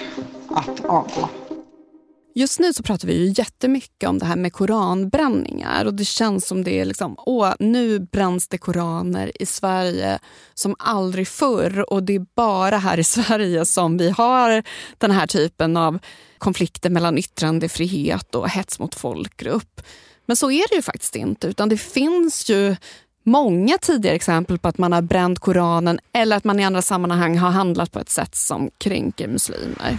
[0.49, 1.29] att avgå.
[2.35, 6.47] Just nu så pratar vi ju jättemycket om det här med koranbränningar och det känns
[6.47, 10.19] som det är liksom, åh, nu bränns det koraner i Sverige
[10.53, 14.63] som aldrig förr och det är bara här i Sverige som vi har
[14.97, 15.99] den här typen av
[16.37, 19.81] konflikter mellan yttrandefrihet och hets mot folkgrupp.
[20.25, 22.75] Men så är det ju faktiskt inte, utan det finns ju
[23.23, 27.37] många tidigare exempel på att man har bränt Koranen eller att man i andra sammanhang
[27.37, 29.97] har handlat på ett sätt som kränker muslimer.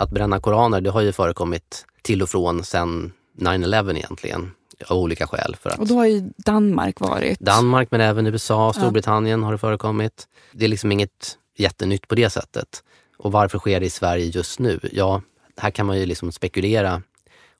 [0.00, 4.50] Att bränna koraner det har ju förekommit till och från sedan 9-11 egentligen.
[4.88, 5.56] Av olika skäl.
[5.60, 7.40] För att och då har ju Danmark varit...
[7.40, 9.46] Danmark men även USA och Storbritannien ja.
[9.46, 10.28] har det förekommit.
[10.52, 12.82] Det är liksom inget jättenytt på det sättet.
[13.18, 14.80] Och varför sker det i Sverige just nu?
[14.92, 15.22] Ja,
[15.56, 17.02] här kan man ju liksom spekulera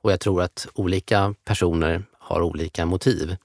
[0.04, 3.36] och jag tror att olika personer har olika motiv.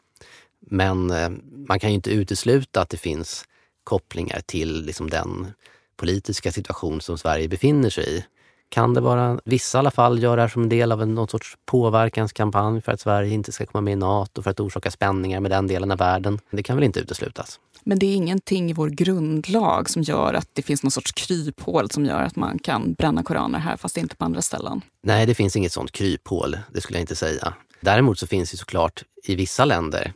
[0.60, 1.30] Men eh,
[1.68, 3.46] man kan ju inte utesluta att det finns
[3.84, 5.48] kopplingar till liksom den
[5.96, 8.26] politiska situation som Sverige befinner sig i.
[8.70, 11.28] Kan det vara, vissa i alla fall gör det här som en del av någon
[11.28, 15.40] sorts påverkanskampanj för att Sverige inte ska komma med i Nato, för att orsaka spänningar
[15.40, 16.40] med den delen av världen.
[16.52, 17.60] Det kan väl inte uteslutas.
[17.84, 21.92] Men det är ingenting i vår grundlag som gör att det finns någon sorts kryphål
[21.92, 24.82] som gör att man kan bränna koraner här fast inte på andra ställen?
[25.04, 27.54] Nej, det finns inget sånt kryphål, det skulle jag inte säga.
[27.82, 30.14] Däremot så finns det såklart i vissa länder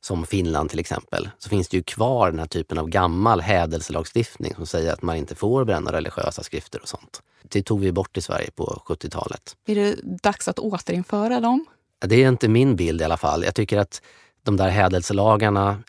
[0.00, 4.54] som Finland till exempel, så finns det ju kvar den här typen av gammal hädelselagstiftning
[4.54, 7.22] som säger att man inte får bränna religiösa skrifter och sånt.
[7.42, 9.56] Det tog vi bort i Sverige på 70-talet.
[9.66, 11.66] Är det dags att återinföra dem?
[12.06, 13.44] Det är inte min bild i alla fall.
[13.44, 14.02] Jag tycker att
[14.42, 15.82] de där hädelselagarna,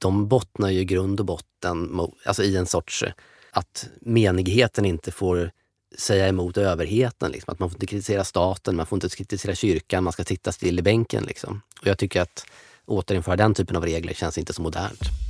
[0.00, 3.04] de bottnar ju i grund och botten alltså i en sorts
[3.50, 5.50] att menigheten inte får
[5.98, 7.30] säga emot överheten.
[7.32, 7.52] Liksom.
[7.52, 10.78] Att man får inte kritisera staten, man får inte kritisera kyrkan, man ska sitta still
[10.78, 11.24] i bänken.
[11.24, 11.60] Liksom.
[11.80, 12.46] Och jag tycker att
[12.86, 15.29] återinföra den typen av regler känns inte så modernt.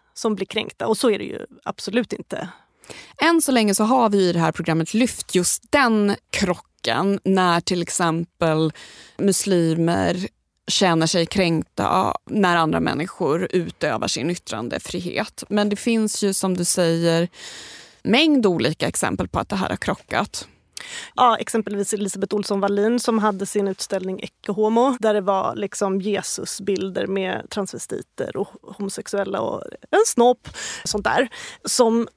[0.21, 2.49] som blir kränkta och så är det ju absolut inte.
[3.21, 7.61] Än så länge så har vi i det här programmet lyft just den krocken när
[7.61, 8.73] till exempel
[9.17, 10.27] muslimer
[10.67, 15.43] känner sig kränkta när andra människor utövar sin yttrandefrihet.
[15.49, 17.29] Men det finns ju som du säger
[18.03, 20.47] mängd olika exempel på att det här har krockat.
[21.15, 26.01] Ja, exempelvis Elisabeth Olsson Wallin som hade sin utställning Ecce Homo där det var liksom
[26.01, 30.47] Jesusbilder med transvestiter och homosexuella och en snopp.
[30.83, 31.29] Sånt där.
[31.65, 32.07] Som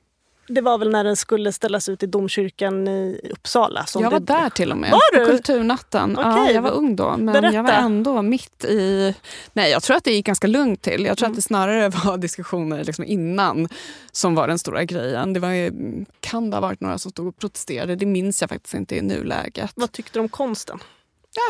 [0.46, 3.86] det var väl när den skulle ställas ut i domkyrkan i Uppsala.
[3.86, 4.26] Som jag var det...
[4.26, 4.90] där till och med.
[4.90, 5.24] Var du?
[5.24, 6.18] På Kulturnatten.
[6.18, 6.30] Okay.
[6.32, 7.54] Ja, jag var ung då, men Berätta.
[7.54, 9.14] jag var ändå mitt i...
[9.52, 11.04] Nej, jag tror att det gick ganska lugnt till.
[11.04, 11.32] Jag tror Mm.
[11.32, 13.68] att det snarare var diskussioner liksom innan
[14.12, 15.32] som var den stora grejen.
[15.32, 15.72] Det var ju,
[16.20, 17.96] kan det ha varit några som stod och protesterade?
[17.96, 19.72] Det minns jag faktiskt inte i nuläget.
[19.74, 20.78] Vad tyckte du om konsten?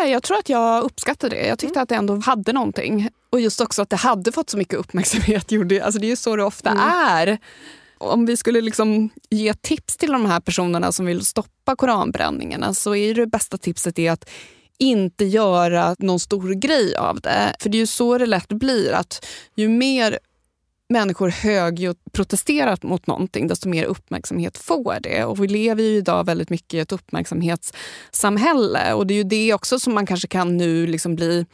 [0.00, 1.46] Ja, jag tror att jag uppskattade det.
[1.46, 3.08] Jag tyckte att det ändå hade någonting.
[3.30, 5.52] Och just också att det hade fått så mycket uppmärksamhet.
[5.52, 7.38] Gjorde, alltså det är ju så det ofta är.
[8.04, 12.94] Om vi skulle liksom ge tips till de här personerna som vill stoppa koranbränningarna så
[12.94, 14.30] är det bästa tipset är att
[14.78, 17.54] inte göra någon stor grej av det.
[17.60, 18.92] För det är ju så det lätt blir.
[18.92, 20.18] att Ju mer
[20.88, 25.24] människor högljutt protesterar mot någonting, desto mer uppmärksamhet får det.
[25.24, 28.94] Och vi lever ju idag väldigt mycket i ett uppmärksamhetssamhälle.
[28.94, 31.46] Och det är ju det också som man kanske kan nu liksom bli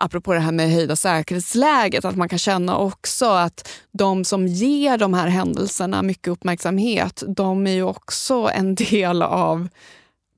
[0.00, 4.98] apropå det här med höjda säkerhetsläget, att man kan känna också att de som ger
[4.98, 9.68] de här händelserna mycket uppmärksamhet, de är ju också en del av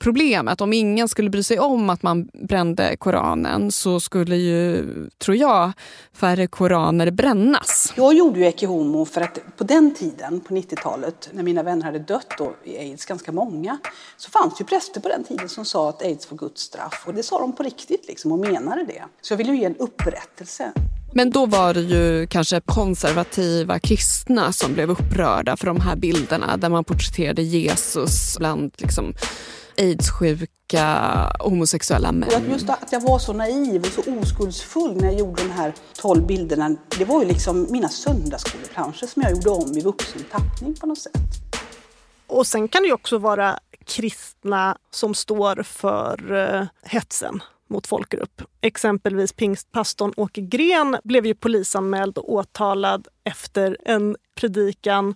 [0.03, 0.61] problemet.
[0.61, 4.85] Om ingen skulle bry sig om att man brände Koranen så skulle ju,
[5.19, 5.73] tror jag,
[6.13, 7.93] färre koraner brännas.
[7.97, 11.85] Jag gjorde ju Ecce Homo för att på den tiden, på 90-talet, när mina vänner
[11.85, 13.79] hade dött då, i aids, ganska många,
[14.17, 17.03] så fanns ju präster på den tiden som sa att aids var Guds straff.
[17.07, 19.03] Och det sa de på riktigt liksom och menade det.
[19.21, 20.73] Så jag ville ju ge en upprättelse.
[21.15, 26.57] Men då var det ju kanske konservativa kristna som blev upprörda för de här bilderna
[26.57, 29.15] där man porträtterade Jesus bland liksom,
[29.83, 30.87] aidssjuka
[31.41, 32.29] homosexuella män.
[32.29, 35.51] Och att just att jag var så naiv och så oskuldsfull när jag gjorde de
[35.51, 40.25] här tolv bilderna, det var ju liksom mina söndagsskoleplanscher som jag gjorde om i vuxen
[40.31, 41.13] tappning på något sätt.
[42.27, 48.43] Och sen kan det ju också vara kristna som står för uh, hetsen mot folkgrupp.
[48.61, 55.15] Exempelvis pingstpastorn Åke Gren blev ju polisanmäld och åtalad efter en predikan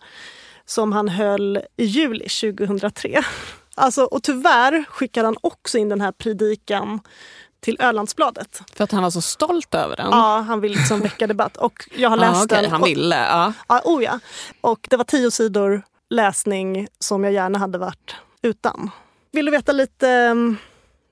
[0.64, 3.22] som han höll i juli 2003.
[3.76, 7.00] Alltså, och tyvärr skickade han också in den här predikan
[7.60, 8.62] till Ölandsbladet.
[8.74, 10.06] För att han var så stolt över den?
[10.10, 11.56] Ja, han ville liksom väcka debatt.
[11.56, 12.70] Och jag har läst ah, okay, den.
[12.70, 13.16] Han ville?
[13.16, 13.52] Ja.
[13.68, 14.20] Ja, oh ja.
[14.60, 18.90] Och det var tio sidor läsning som jag gärna hade varit utan.
[19.32, 20.56] Vill du veta lite um,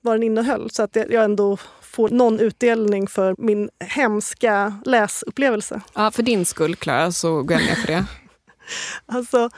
[0.00, 5.80] vad den innehöll så att jag ändå får någon utdelning för min hemska läsupplevelse?
[5.94, 8.04] Ja, för din skull, Klara, så går jag med på det.
[9.06, 9.50] alltså,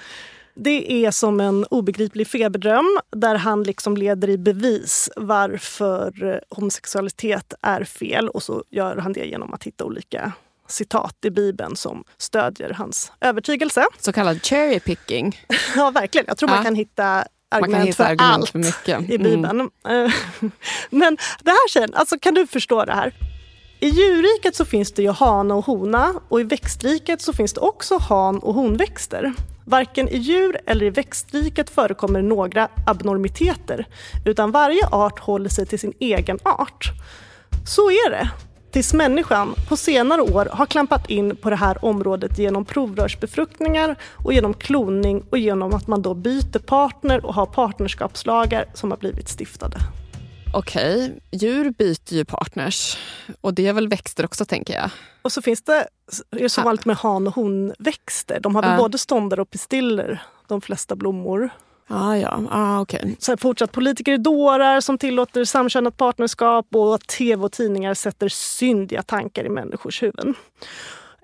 [0.56, 7.84] det är som en obegriplig feberdröm där han liksom leder i bevis varför homosexualitet är
[7.84, 10.32] fel och så gör han det genom att hitta olika
[10.68, 13.84] citat i Bibeln som stödjer hans övertygelse.
[13.98, 15.40] Så kallad cherry picking.
[15.76, 16.24] ja, verkligen.
[16.28, 16.54] Jag tror ja.
[16.54, 19.10] man kan hitta argument kan hitta för argument allt för mycket.
[19.10, 19.70] i Bibeln.
[19.88, 20.10] Mm.
[20.90, 23.12] Men det här tjejen, alltså kan du förstå det här?
[23.80, 27.60] I djurriket så finns det ju hane och hona och i växtriket så finns det
[27.60, 29.32] också han och honväxter.
[29.64, 33.86] Varken i djur eller i växtriket förekommer några abnormiteter
[34.24, 36.92] utan varje art håller sig till sin egen art.
[37.66, 38.30] Så är det
[38.70, 44.32] tills människan på senare år har klampat in på det här området genom provrörsbefruktningar och
[44.32, 49.28] genom kloning och genom att man då byter partner och har partnerskapslagar som har blivit
[49.28, 49.76] stiftade.
[50.56, 52.98] Okej, djur byter ju partners.
[53.40, 54.90] Och det är väl växter också tänker jag.
[55.22, 55.88] Och så finns det,
[56.30, 58.40] är så vanligt med han och honväxter.
[58.40, 58.78] De har väl uh.
[58.78, 61.50] både ståndare och pistiller, de flesta blommor.
[61.88, 63.14] Ah, ja, ah, okay.
[63.18, 69.02] Så fortsatt politiker är dårar som tillåter samkönat partnerskap och tv och tidningar sätter syndiga
[69.02, 70.34] tankar i människors huvuden.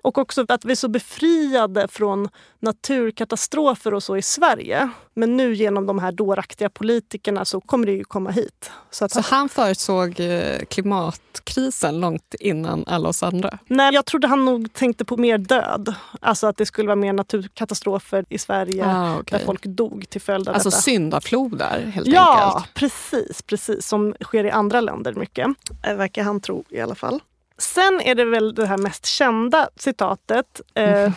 [0.02, 2.28] Och också att vi är så befriade från
[2.60, 4.90] naturkatastrofer och så i Sverige.
[5.14, 8.70] Men nu genom de här dåraktiga politikerna så kommer det ju komma hit.
[8.90, 13.58] Så, att så han förutsåg eh, klimatkrisen långt innan alla oss andra?
[13.66, 15.94] Nej, jag trodde han nog tänkte på mer död.
[16.20, 19.38] Alltså att det skulle vara mer naturkatastrofer i Sverige ah, okay.
[19.38, 20.76] där folk dog till följd av alltså detta.
[20.76, 22.66] Alltså syndaflodar helt ja, enkelt?
[22.66, 23.86] Ja, precis, precis.
[23.86, 25.48] Som sker i andra länder mycket.
[25.82, 27.20] Det verkar han tro i alla fall.
[27.62, 30.60] Sen är det väl det här mest kända citatet.
[30.74, 31.12] Eh,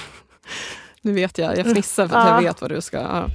[1.02, 2.34] nu vet jag, jag fnissar för att ja.
[2.34, 2.96] jag vet vad du ska...
[2.96, 3.26] Ja.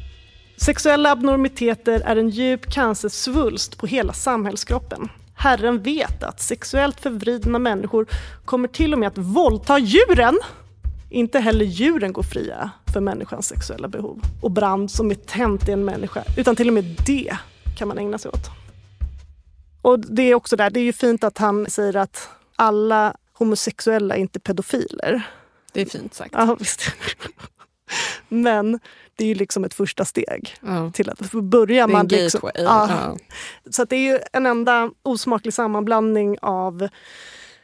[0.58, 5.10] Sexuella abnormiteter är en djup cancersvulst på hela samhällskroppen.
[5.36, 8.08] Herren vet att sexuellt förvridna människor
[8.46, 10.40] kommer till och med att våldta djuren.
[11.10, 15.72] Inte heller djuren går fria för människans sexuella behov och brand som är tänt i
[15.72, 17.38] en människa, utan till och med det
[17.78, 18.65] kan man ägna sig åt.
[19.86, 24.16] Och det är också där, det är ju fint att han säger att alla homosexuella
[24.16, 25.30] är inte pedofiler.
[25.74, 26.34] Det är fint sagt.
[26.34, 26.82] Ja, visst.
[28.28, 28.80] Men
[29.16, 30.92] det är ju liksom ett första steg ja.
[30.92, 32.62] till att börja man liksom, ja.
[32.90, 33.18] ja.
[33.72, 36.88] Så det är ju en enda osmaklig sammanblandning av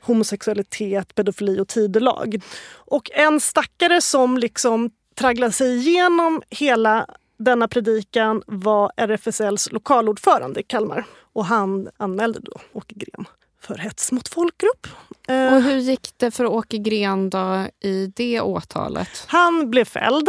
[0.01, 2.41] homosexualitet, pedofili och tidelag.
[2.73, 7.05] Och en stackare som liksom tragglade sig igenom hela
[7.43, 11.05] denna predikan var RFSLs lokalordförande i Kalmar.
[11.33, 13.25] Och han anmälde då Åke Gren
[13.61, 14.87] för hets mot folkgrupp.
[15.27, 19.25] Eh, och hur gick det för Åke Gren då i det åtalet?
[19.27, 20.27] Han blev fälld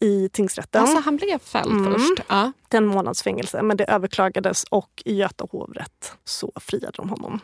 [0.00, 0.82] i tingsrätten.
[0.82, 1.92] Alltså han blev fälld mm.
[1.92, 2.22] först?
[2.28, 2.52] Ja.
[2.70, 7.40] En månads fängelse, men det överklagades och i Göta hovrätt så friade de honom.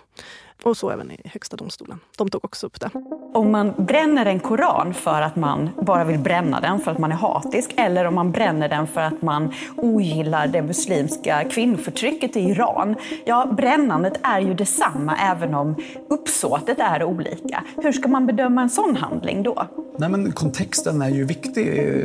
[0.63, 2.01] Och så även i Högsta domstolen.
[2.17, 2.91] De tog också upp det.
[3.35, 7.13] Om man bränner en koran för att man bara vill bränna den för att man
[7.13, 12.41] är hatisk eller om man bränner den för att man ogillar det muslimska kvinnoförtrycket i
[12.41, 12.95] Iran.
[13.25, 15.75] Ja, brännandet är ju detsamma även om
[16.09, 17.65] uppsåtet är olika.
[17.77, 19.67] Hur ska man bedöma en sån handling då?
[19.99, 21.65] Nej, men kontexten är ju viktig,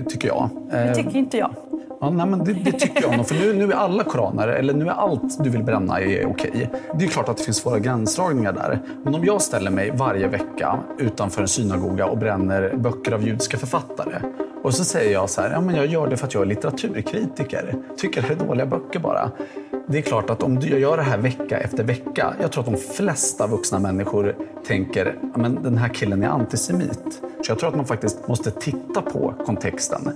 [0.10, 0.50] tycker jag.
[0.72, 1.56] Det tycker inte jag.
[2.04, 3.28] Ja, nej, men det, det tycker jag nog.
[3.28, 6.70] För nu, nu är alla koraner, eller nu är allt du vill bränna är okej.
[7.00, 8.80] Det är klart att det finns svåra gränsdragningar där.
[9.04, 13.58] Men om jag ställer mig varje vecka utanför en synagoga och bränner böcker av judiska
[13.58, 14.22] författare
[14.64, 16.48] Och så säger jag så här, ja men jag gör det för att jag är
[16.48, 17.76] litteraturkritiker.
[17.98, 19.32] Tycker det är dåliga böcker bara.
[19.88, 22.72] Det är klart att om jag gör det här vecka efter vecka, jag tror att
[22.72, 24.36] de flesta vuxna människor
[24.68, 27.22] tänker, ja men den här killen är antisemit.
[27.42, 30.10] Så jag tror att man faktiskt måste titta på kontexten.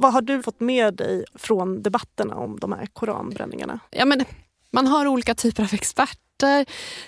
[0.00, 3.80] Vad har du fått med dig från debatterna om de här koranbränningarna?
[3.90, 4.24] Ja, men
[4.70, 6.66] man har olika typer av experter.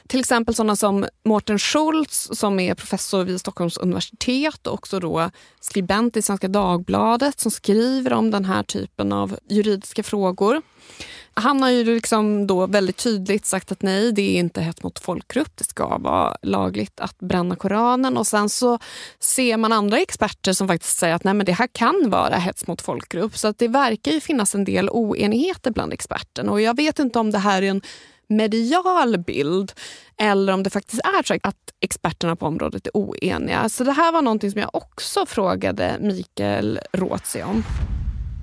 [0.08, 5.30] Till exempel sådana som Mårten Schultz som är professor vid Stockholms universitet och också då
[5.60, 10.62] skribent i Svenska Dagbladet som skriver om den här typen av juridiska frågor.
[11.34, 14.98] Han har ju liksom då väldigt tydligt sagt att nej, det är inte hets mot
[14.98, 15.56] folkgrupp.
[15.56, 18.16] Det ska vara lagligt att bränna Koranen.
[18.16, 18.78] Och sen så
[19.20, 22.66] ser man andra experter som faktiskt säger att nej, men det här kan vara hets
[22.66, 23.38] mot folkgrupp.
[23.38, 26.52] Så att det verkar ju finnas en del oenigheter bland experterna.
[26.52, 27.82] Och jag vet inte om det här är en
[28.28, 29.72] medial bild
[30.16, 33.68] eller om det faktiskt är så att experterna på området är oeniga.
[33.68, 37.64] Så det här var någonting som jag också frågade Mikael Rådse om.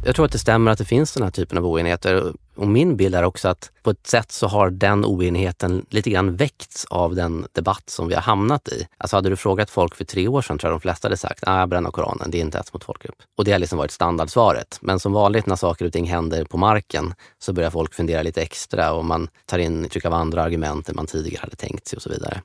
[0.04, 2.34] Jag tror att det stämmer att det finns den här typen av oenigheter.
[2.56, 6.36] Och min bild är också att på ett sätt så har den oenigheten lite grann
[6.36, 8.88] väckts av den debatt som vi har hamnat i.
[8.98, 11.44] Alltså hade du frågat folk för tre år sedan tror jag de flesta hade sagt
[11.44, 13.16] att ah, bränna Koranen, det är inte hets mot folkgrupp.
[13.38, 14.78] Och det har liksom varit standardsvaret.
[14.82, 18.42] Men som vanligt när saker och ting händer på marken så börjar folk fundera lite
[18.42, 21.98] extra och man tar in intryck av andra argument än man tidigare hade tänkt sig
[21.98, 22.42] och så vidare.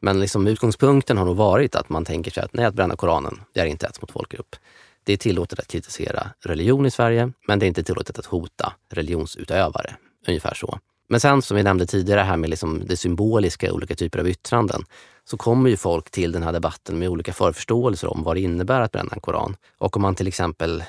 [0.00, 3.40] Men liksom utgångspunkten har nog varit att man tänker sig att nej, att bränna Koranen,
[3.52, 4.56] det är inte hets mot folkgrupp.
[5.04, 8.72] Det är tillåtet att kritisera religion i Sverige, men det är inte tillåtet att hota
[8.90, 9.96] religionsutövare.
[10.28, 10.78] Ungefär så.
[11.08, 14.28] Men sen som vi nämnde tidigare här med liksom det symboliska i olika typer av
[14.28, 14.84] yttranden,
[15.24, 18.80] så kommer ju folk till den här debatten med olika förförståelser om vad det innebär
[18.80, 19.56] att bränna en koran.
[19.78, 20.84] Och om man till exempel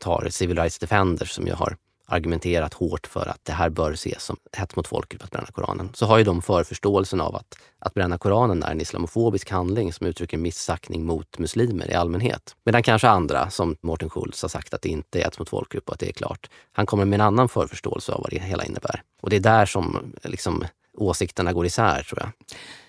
[0.00, 1.76] tar Civil Rights Defenders som jag har
[2.12, 5.90] argumenterat hårt för att det här bör ses som hets mot folkgrupp att bränna Koranen,
[5.94, 10.06] så har ju de förförståelsen av att, att bränna Koranen är en islamofobisk handling som
[10.06, 12.56] uttrycker missaktning mot muslimer i allmänhet.
[12.64, 15.88] Medan kanske andra, som Mårten Schultz, har sagt att det inte är hets mot folkgrupp
[15.88, 16.50] och att det är klart.
[16.72, 19.02] Han kommer med en annan förförståelse av vad det hela innebär.
[19.22, 20.64] Och det är där som liksom,
[20.98, 22.30] åsikterna går isär, tror jag.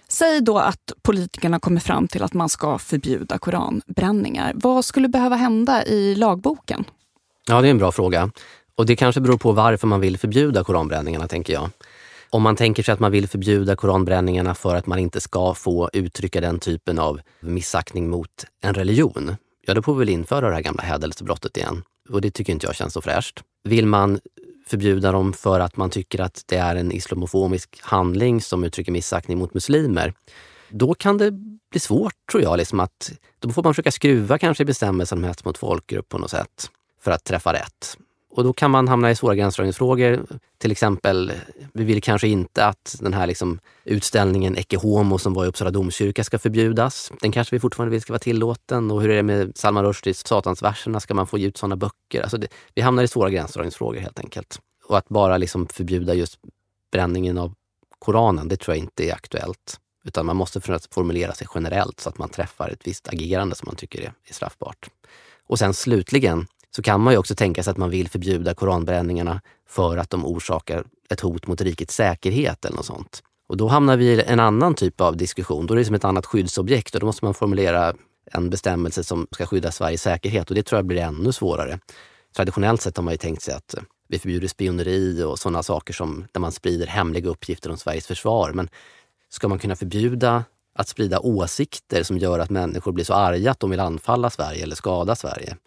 [0.07, 4.51] Säg då att politikerna kommer fram till att man ska förbjuda koranbränningar.
[4.55, 6.85] Vad skulle behöva hända i lagboken?
[7.47, 8.31] Ja, det är en bra fråga.
[8.75, 11.69] Och det kanske beror på varför man vill förbjuda koranbränningarna, tänker jag.
[12.29, 15.89] Om man tänker sig att man vill förbjuda koranbränningarna för att man inte ska få
[15.93, 20.53] uttrycka den typen av missaktning mot en religion, ja då får vi väl införa det
[20.55, 21.83] här gamla hädelsebrottet igen.
[22.09, 23.43] Och det tycker inte jag känns så fräscht.
[23.63, 24.19] Vill man
[24.67, 29.37] förbjuda dem för att man tycker att det är en islamofobisk handling som uttrycker missaktning
[29.37, 30.13] mot muslimer,
[30.69, 31.31] då kan det
[31.71, 32.57] bli svårt tror jag.
[32.57, 36.17] Liksom att, då får man försöka skruva kanske i bestämmelsen om hets mot folkgrupp på
[36.17, 36.69] något sätt
[37.01, 37.97] för att träffa rätt.
[38.35, 40.25] Och då kan man hamna i svåra gränsdragningsfrågor.
[40.57, 41.31] Till exempel,
[41.73, 45.71] vi vill kanske inte att den här liksom utställningen Ecce Homo som var i Uppsala
[45.71, 47.11] domkyrka ska förbjudas.
[47.21, 48.91] Den kanske vi fortfarande vill ska vara tillåten.
[48.91, 50.99] Och hur är det med Salman Rushdies Satansverserna?
[50.99, 52.21] Ska man få ge ut sådana böcker?
[52.21, 54.59] Alltså det, vi hamnar i svåra gränsdragningsfrågor helt enkelt.
[54.87, 56.39] Och att bara liksom förbjuda just
[56.91, 57.53] bränningen av
[57.99, 59.79] Koranen, det tror jag inte är aktuellt.
[60.05, 63.75] Utan man måste formulera sig generellt så att man träffar ett visst agerande som man
[63.75, 64.89] tycker är, är straffbart.
[65.47, 69.41] Och sen slutligen så kan man ju också tänka sig att man vill förbjuda koranbränningarna
[69.69, 73.23] för att de orsakar ett hot mot rikets säkerhet eller något sånt.
[73.47, 75.65] Och då hamnar vi i en annan typ av diskussion.
[75.65, 77.93] Då är det som ett annat skyddsobjekt och då måste man formulera
[78.31, 81.79] en bestämmelse som ska skydda Sveriges säkerhet och det tror jag blir ännu svårare.
[82.35, 85.93] Traditionellt sett har man ju tänkt sig att eh, vi förbjuder spioneri och sådana saker
[85.93, 88.51] som där man sprider hemliga uppgifter om Sveriges försvar.
[88.53, 88.69] Men
[89.29, 90.43] ska man kunna förbjuda
[90.75, 94.63] att sprida åsikter som gör att människor blir så arga att de vill anfalla Sverige
[94.63, 95.57] eller skada Sverige?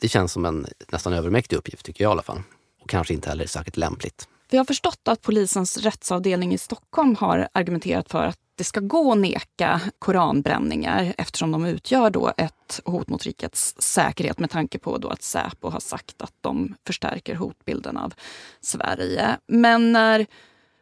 [0.00, 2.42] Det känns som en nästan övermäktig uppgift tycker jag i alla fall.
[2.80, 4.28] Och kanske inte heller särskilt lämpligt.
[4.50, 9.12] Vi har förstått att polisens rättsavdelning i Stockholm har argumenterat för att det ska gå
[9.12, 14.98] att neka koranbränningar eftersom de utgör då ett hot mot rikets säkerhet med tanke på
[14.98, 18.14] då att Säpo har sagt att de förstärker hotbilden av
[18.60, 19.36] Sverige.
[19.46, 20.26] Men när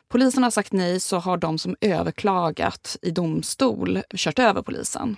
[0.09, 5.17] polisen har sagt nej så har de som överklagat i domstol kört över polisen.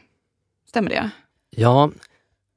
[0.69, 1.11] Stämmer det?
[1.51, 1.91] Ja,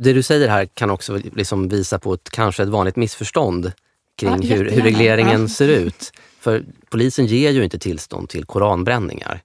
[0.03, 3.71] det du säger här kan också liksom visa på ett, kanske ett vanligt missförstånd
[4.17, 5.47] kring ja, hur, hur, regleringen ja.
[5.47, 6.13] ser ut.
[6.39, 9.41] För polisen ger ju inte tillstånd till koranbränningar.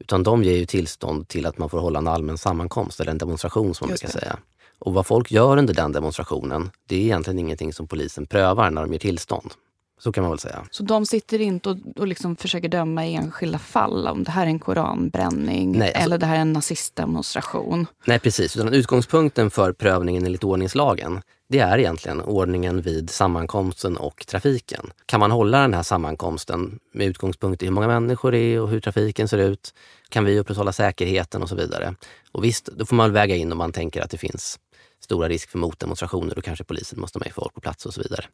[0.00, 3.18] Utan de ger ju tillstånd till att man får hålla en allmän sammankomst eller en
[3.18, 4.26] demonstration som man Just brukar det.
[4.26, 4.38] säga.
[4.78, 8.80] Och vad folk gör under den demonstrationen, det är egentligen ingenting som polisen prövar när
[8.82, 9.50] de ger tillstånd.
[9.98, 10.66] Så kan man väl säga.
[10.70, 14.42] Så de sitter inte och, och liksom försöker döma i enskilda fall om det här
[14.42, 17.86] är en koranbränning Nej, alltså, eller det här är en nazistdemonstration?
[18.04, 24.26] Nej precis, utan utgångspunkten för prövningen enligt ordningslagen det är egentligen ordningen vid sammankomsten och
[24.26, 24.90] trafiken.
[25.06, 28.68] Kan man hålla den här sammankomsten med utgångspunkt i hur många människor det är och
[28.68, 29.74] hur trafiken ser ut?
[30.08, 31.94] Kan vi upprätthålla säkerheten och så vidare?
[32.32, 34.58] Och visst, då får man väga in om man tänker att det finns
[35.00, 38.02] stora risk för motdemonstrationer, då kanske polisen måste ha med folk på plats och så
[38.02, 38.24] vidare.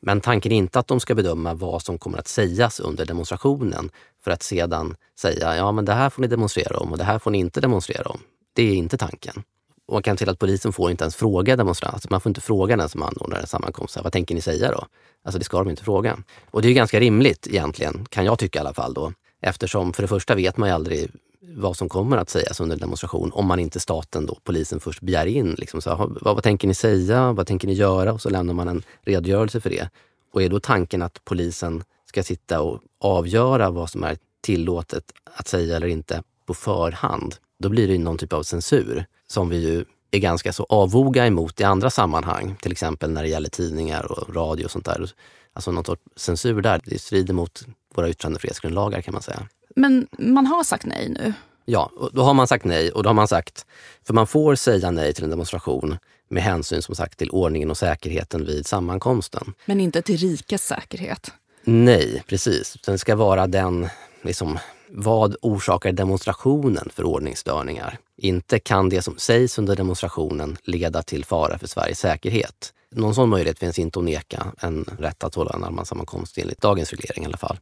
[0.00, 3.90] Men tanken är inte att de ska bedöma vad som kommer att sägas under demonstrationen
[4.24, 7.18] för att sedan säga, ja men det här får ni demonstrera om och det här
[7.18, 8.20] får ni inte demonstrera om.
[8.52, 9.42] Det är inte tanken.
[9.86, 11.94] Och man kan till att polisen får inte ens fråga demonstranter.
[11.94, 13.98] Alltså man får inte fråga den som anordnar en sammankomst.
[14.02, 14.86] Vad tänker ni säga då?
[15.24, 16.18] Alltså det ska de inte fråga.
[16.50, 19.12] Och det är ganska rimligt egentligen, kan jag tycka i alla fall då.
[19.40, 21.10] Eftersom för det första vet man ju aldrig
[21.54, 25.00] vad som kommer att sägas under en demonstration om man inte staten, då, polisen, först
[25.00, 25.54] begär in.
[25.58, 27.32] Liksom, så, vad, vad tänker ni säga?
[27.32, 28.12] Vad tänker ni göra?
[28.12, 29.88] Och så lämnar man en redogörelse för det.
[30.32, 35.48] Och är då tanken att polisen ska sitta och avgöra vad som är tillåtet att
[35.48, 39.84] säga eller inte på förhand, då blir det någon typ av censur som vi ju
[40.10, 42.56] är ganska så avvoga emot i andra sammanhang.
[42.62, 45.10] Till exempel när det gäller tidningar och radio och sånt där.
[45.52, 46.80] Alltså någon sorts censur där.
[46.84, 49.48] Det strider mot våra yttrandefrihetsgrundlagar kan man säga.
[49.76, 51.32] Men man har sagt nej nu?
[51.64, 53.66] Ja, då har man sagt nej och då har man sagt,
[54.06, 55.98] för man får säga nej till en demonstration
[56.28, 59.54] med hänsyn som sagt till ordningen och säkerheten vid sammankomsten.
[59.66, 61.32] Men inte till rikets säkerhet?
[61.64, 62.76] Nej, precis.
[62.86, 63.88] Den ska vara den,
[64.22, 64.58] liksom,
[64.88, 67.98] vad orsakar demonstrationen för ordningsstörningar?
[68.16, 72.72] Inte kan det som sägs under demonstrationen leda till fara för Sveriges säkerhet.
[72.90, 76.60] Någon sån möjlighet finns inte att neka en rätt att hålla en allmän sammankomst enligt
[76.60, 77.58] dagens reglering i alla fall.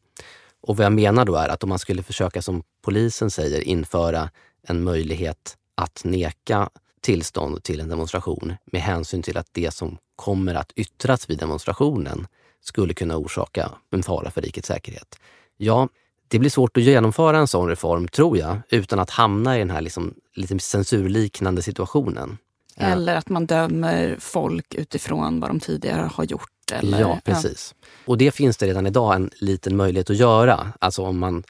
[0.67, 4.31] Och vad jag menar då är att om man skulle försöka, som polisen säger, införa
[4.67, 6.69] en möjlighet att neka
[7.01, 12.27] tillstånd till en demonstration med hänsyn till att det som kommer att yttras vid demonstrationen
[12.61, 15.19] skulle kunna orsaka en fara för rikets säkerhet.
[15.57, 15.89] Ja,
[16.29, 19.71] det blir svårt att genomföra en sån reform, tror jag, utan att hamna i den
[19.71, 22.39] här liksom, lite censurliknande situationen.
[22.77, 22.93] Eh.
[22.93, 26.54] Eller att man dömer folk utifrån vad de tidigare har gjort.
[26.73, 27.75] Eller, ja, precis.
[27.81, 27.87] Ja.
[28.05, 30.73] Och det finns det redan idag en liten möjlighet att göra.
[30.79, 31.43] Alltså om man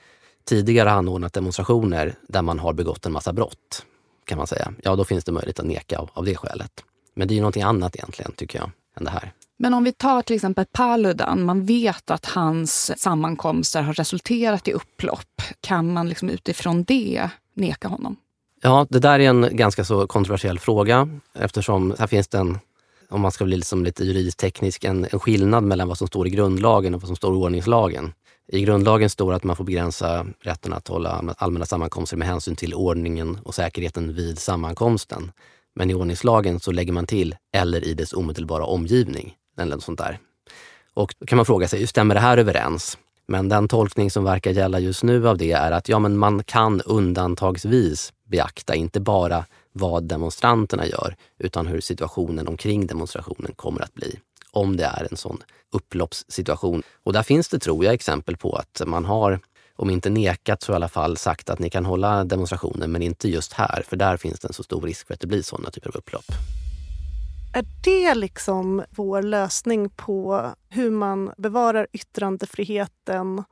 [0.44, 3.86] tidigare har anordnat demonstrationer där man har begått en massa brott,
[4.24, 4.72] kan man säga.
[4.82, 6.70] Ja, då finns det möjlighet att neka av, av det skälet.
[7.14, 9.32] Men det är ju någonting annat egentligen, tycker jag, än det här.
[9.56, 14.72] Men om vi tar till exempel Paludan, man vet att hans sammankomster har resulterat i
[14.72, 15.42] upplopp.
[15.60, 18.16] Kan man liksom utifrån det neka honom?
[18.62, 22.58] Ja, det där är en ganska så kontroversiell fråga eftersom här finns det en,
[23.10, 26.26] om man ska bli liksom lite juridiskt teknisk, en, en skillnad mellan vad som står
[26.26, 28.12] i grundlagen och vad som står i ordningslagen.
[28.52, 32.74] I grundlagen står att man får begränsa rätten att hålla allmänna sammankomster med hänsyn till
[32.74, 35.32] ordningen och säkerheten vid sammankomsten.
[35.74, 39.98] Men i ordningslagen så lägger man till eller i dess omedelbara omgivning eller något sånt
[39.98, 40.18] där.
[40.94, 42.98] Och då kan man fråga sig, hur stämmer det här överens?
[43.26, 46.44] Men den tolkning som verkar gälla just nu av det är att ja, men man
[46.44, 49.44] kan undantagsvis beakta inte bara
[49.76, 54.18] vad demonstranterna gör, utan hur situationen omkring demonstrationen kommer att bli.
[54.50, 56.82] Om det är en sån upploppssituation.
[57.02, 59.40] Och där finns det, tror jag, exempel på att man har,
[59.76, 63.28] om inte nekat så i alla fall sagt att ni kan hålla demonstrationen, men inte
[63.28, 65.70] just här, för där finns det en så stor risk för att det blir sådana
[65.70, 66.24] typer av upplopp.
[67.54, 73.44] Är det liksom vår lösning på hur man bevarar yttrandefriheten?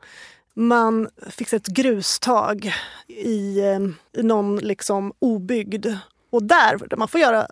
[0.54, 2.72] Man fixar ett grustag
[3.08, 3.80] i, eh,
[4.20, 5.86] i någon liksom obygd
[6.32, 7.46] och där, man får göra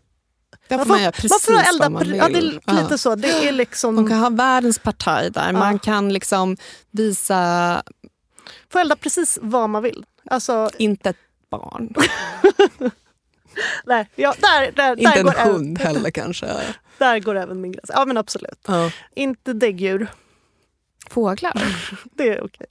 [0.68, 2.16] där får man, göra precis man får elda, vad man vill.
[2.16, 2.98] Ja, det är lite ja.
[2.98, 3.14] så.
[3.14, 3.94] Det är liksom...
[3.94, 5.46] Man kan ha världens partaj där.
[5.46, 5.52] Ja.
[5.52, 6.56] Man kan liksom
[6.90, 7.82] visa...
[8.72, 10.04] Få elda precis vad man vill.
[10.30, 10.70] Alltså...
[10.78, 11.16] Inte ett
[11.50, 11.94] barn.
[13.84, 16.46] Nej, ja, där, där, Inte där en går hund även, heller kanske.
[16.98, 17.90] Där går även min gräns.
[17.94, 18.64] Ja men absolut.
[18.66, 18.90] Ja.
[19.14, 20.08] Inte däggdjur.
[21.10, 21.76] Fåglar?
[22.16, 22.66] Det är okej.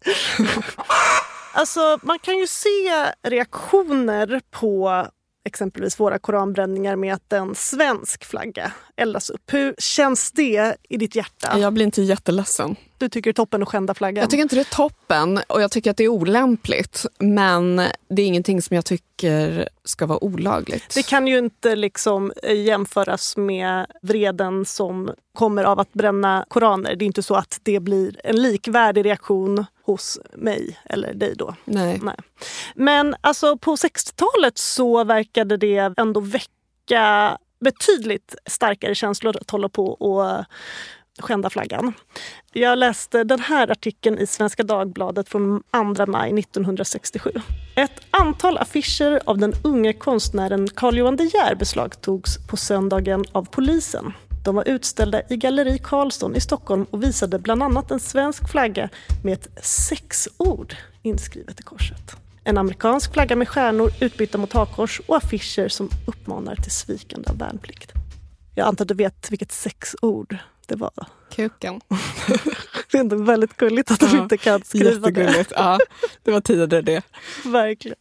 [1.53, 5.07] alltså man kan ju se reaktioner på
[5.45, 9.53] exempelvis våra koranbränningar med att en svensk flagga eldas upp.
[9.53, 11.59] Hur känns det i ditt hjärta?
[11.59, 12.75] Jag blir inte jätteledsen.
[12.99, 14.21] Du tycker det är toppen att skända flaggan?
[14.21, 17.05] Jag tycker inte det är toppen och jag tycker att det är olämpligt.
[17.19, 17.75] Men
[18.09, 20.95] det är ingenting som jag tycker ska vara olagligt.
[20.95, 26.95] Det kan ju inte liksom jämföras med vreden som kommer av att bränna koraner.
[26.95, 31.55] Det är inte så att det blir en likvärdig reaktion hos mig eller dig då.
[31.65, 31.99] Nej.
[32.01, 32.15] Nej.
[32.75, 39.87] Men alltså på 60-talet så verkade det ändå väcka betydligt starkare känslor att hålla på
[39.87, 40.45] och
[41.21, 41.93] skända flaggan.
[42.53, 45.63] Jag läste den här artikeln i Svenska Dagbladet från
[45.95, 47.31] 2 maj 1967.
[47.75, 53.45] Ett antal affischer av den unge konstnären Carl Johan De Geer beslagtogs på söndagen av
[53.51, 54.13] polisen.
[54.45, 58.89] De var utställda i Galleri Karlsson i Stockholm och visade bland annat en svensk flagga
[59.23, 62.15] med ett sexord inskrivet i korset.
[62.43, 67.37] En amerikansk flagga med stjärnor utbytta mot hakkors och affischer som uppmanar till svikande av
[67.37, 67.91] värnplikt.
[68.55, 70.37] Jag antar att du vet vilket sexord
[70.69, 70.91] det var.
[71.35, 71.81] Kuken.
[72.91, 75.45] det är ändå väldigt gulligt att de ja, inte kan skriva det.
[75.55, 75.79] Ja,
[76.23, 77.03] det var tidigare det.
[77.45, 77.97] Verkligen.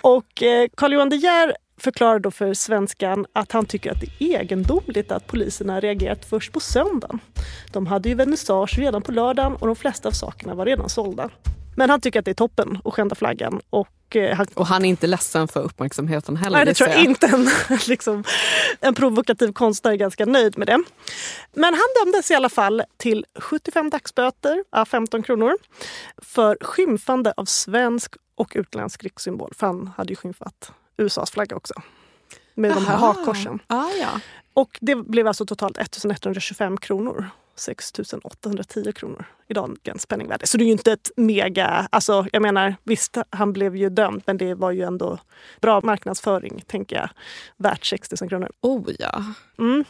[0.00, 4.24] Och eh, Carl Johan De Geer förklarar då för Svenskan att han tycker att det
[4.24, 7.18] är egendomligt att poliserna reagerat först på söndagen.
[7.72, 11.30] De hade ju vernissage redan på lördagen och de flesta av sakerna var redan sålda.
[11.76, 13.60] Men han tycker att det är toppen att skända flaggan.
[13.70, 14.46] Och, eh, han...
[14.54, 16.56] och han är inte ledsen för uppmärksamheten heller.
[16.56, 17.04] Nej, det tror jag, jag.
[17.04, 17.26] inte.
[17.32, 18.24] En, liksom,
[18.80, 20.84] en provokativ konstnär är ganska nöjd med det.
[21.52, 25.56] Men han dömdes i alla fall till 75 dagsböter, 15 kronor,
[26.18, 29.52] för skymfande av svensk och utländsk rikssymbol.
[29.56, 31.74] För han hade ju skymfat USAs flagga också.
[32.54, 32.80] Med Aha.
[32.80, 33.58] de här hakkorsen.
[33.66, 34.20] Ah, ja.
[34.54, 37.30] Och det blev alltså totalt 1125 kronor.
[37.56, 37.92] 6
[38.24, 40.46] 810 kronor i dagens penningvärde.
[40.46, 41.88] Så det är ju inte ett mega...
[41.90, 45.18] Alltså, jag menar, visst, han blev ju dömd men det var ju ändå
[45.60, 47.08] bra marknadsföring, tänker jag.
[47.56, 48.50] Värt 6 000 kronor.
[48.60, 49.24] Oh ja.
[49.58, 49.84] Mm.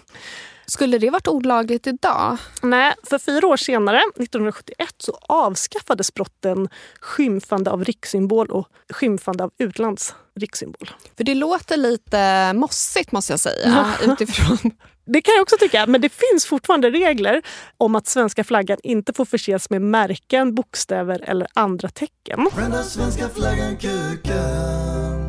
[0.66, 2.38] Skulle det varit olagligt idag?
[2.62, 6.68] Nej, för fyra år senare, 1971, så avskaffades brotten
[7.00, 10.90] skymfande av rikssymbol och skymfande av utlands rikssymbol.
[11.16, 13.86] För det låter lite mossigt måste jag säga.
[14.02, 14.70] utifrån
[15.05, 17.42] det kan jag också tycka, men det finns fortfarande regler
[17.78, 22.48] om att svenska flaggan inte får förses med märken, bokstäver eller andra tecken.
[22.53, 25.22] Skända svenska flaggan kuken.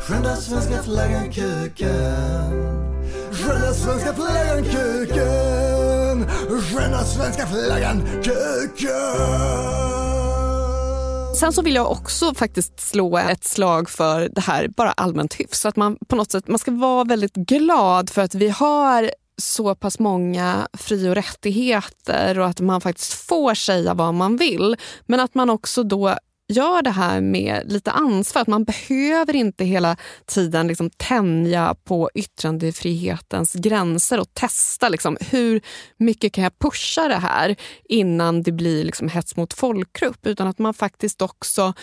[0.00, 2.78] Skända svenska flaggan kuken.
[3.32, 6.26] Skända svenska flaggan kuken.
[6.60, 10.07] Skända svenska flaggan kuken.
[11.38, 15.66] Sen så vill jag också faktiskt slå ett slag för det här bara allmänt hyfs.
[15.66, 19.74] Att man på något sätt man ska vara väldigt glad för att vi har så
[19.74, 24.76] pass många fri och rättigheter och att man faktiskt får säga vad man vill.
[25.06, 26.16] Men att man också då
[26.48, 28.42] gör det här med lite ansvar.
[28.42, 29.96] Att man behöver inte hela
[30.26, 35.60] tiden liksom tänja på yttrandefrihetens gränser och testa liksom, hur
[35.96, 40.26] mycket kan jag pusha det här innan det blir liksom hets mot folkgrupp.
[40.26, 41.74] Utan att man faktiskt också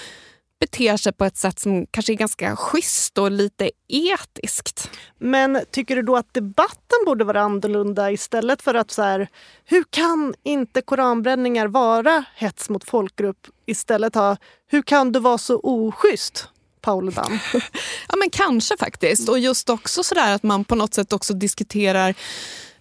[0.60, 4.90] beter sig på ett sätt som kanske är ganska schysst och lite etiskt.
[5.20, 9.28] Men tycker du då att debatten borde vara annorlunda istället för att så här,
[9.66, 13.48] hur kan inte koranbränningar vara hets mot folkgrupp?
[13.66, 14.38] Istället ha,
[14.68, 16.50] hur kan du vara så oschysst?
[16.82, 17.40] Paul Dam.
[18.08, 19.30] ja men kanske faktiskt.
[19.30, 22.16] Och just också sådär att man på något sätt också diskuterar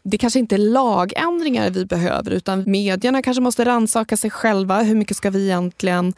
[0.06, 4.82] det kanske inte är lagändringar vi behöver utan medierna kanske måste rannsaka sig själva.
[4.82, 6.14] Hur mycket ska vi egentligen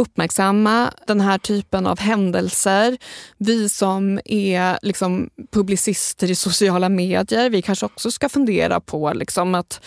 [0.00, 2.98] uppmärksamma den här typen av händelser.
[3.38, 9.54] Vi som är liksom publicister i sociala medier, vi kanske också ska fundera på liksom
[9.54, 9.80] att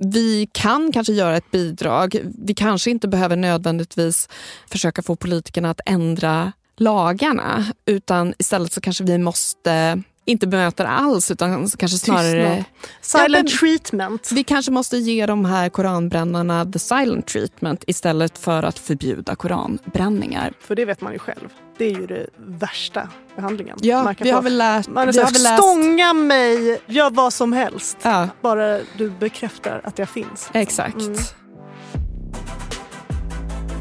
[0.00, 2.20] vi kan kanske göra ett bidrag.
[2.38, 4.28] Vi kanske inte behöver nödvändigtvis
[4.70, 11.30] försöka få politikerna att ändra lagarna utan istället så kanske vi måste inte bemöter alls
[11.30, 12.64] utan kanske snarare...
[13.00, 14.30] Silent ja, treatment.
[14.32, 20.52] Vi kanske måste ge de här koranbrännarna the silent treatment istället för att förbjuda koranbränningar.
[20.60, 21.48] För det vet man ju själv.
[21.78, 23.78] Det är ju det värsta behandlingen.
[23.80, 24.88] Ja, vi har väl lärt...
[24.88, 25.58] Man vi har väl läst...
[25.58, 27.96] Stånga mig, gör vad som helst.
[28.02, 28.28] Ja.
[28.40, 30.50] Bara du bekräftar att jag finns.
[30.52, 31.00] Exakt.
[31.00, 31.18] Mm.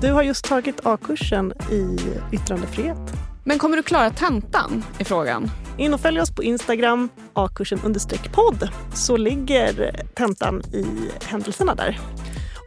[0.01, 1.97] Du har just tagit A-kursen i
[2.35, 2.97] yttrandefrihet.
[3.43, 4.83] Men kommer du klara tentan?
[4.99, 5.51] är frågan.
[5.78, 10.86] In och följ oss på Instagram, akursen understreck podd, så ligger tentan i
[11.26, 11.99] händelserna där.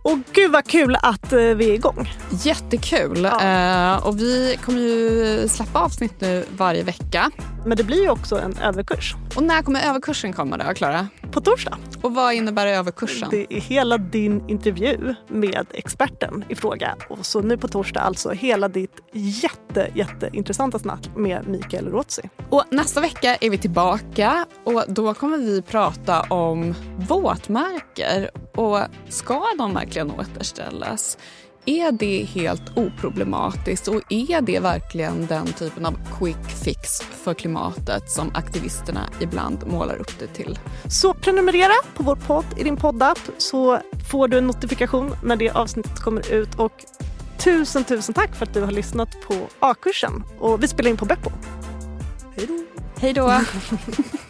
[0.06, 2.12] Och gud vad kul att eh, vi är igång.
[2.30, 3.30] Jättekul.
[3.40, 3.96] Ja.
[3.96, 7.30] Uh, och vi kommer ju släppa avsnitt nu varje vecka.
[7.66, 9.14] Men det blir ju också en överkurs.
[9.36, 11.08] Och när kommer överkursen komma då, Klara?
[11.30, 11.78] På torsdag.
[12.02, 13.28] Och vad innebär överkursen?
[13.30, 16.96] Det är hela din intervju med experten i fråga.
[17.08, 22.22] Och så nu på torsdag alltså hela ditt jätte, jätteintressanta snack med Mikael Rotsi.
[22.50, 28.30] Och nästa vecka är vi tillbaka och då kommer vi prata om våtmarker.
[28.54, 28.78] Och
[29.08, 31.18] ska de verkligen återställas?
[31.64, 38.10] Är det helt oproblematiskt och är det verkligen den typen av quick fix för klimatet
[38.10, 40.58] som aktivisterna ibland målar upp det till?
[40.88, 43.80] Så prenumerera på vår podd i din poddapp så
[44.10, 46.54] får du en notifikation när det avsnittet kommer ut.
[46.54, 46.84] Och
[47.38, 50.24] tusen, tusen tack för att du har lyssnat på A-kursen.
[50.38, 51.30] Och vi spelar in på Beppo.
[52.36, 52.64] Hej då!
[53.00, 53.40] Hej då!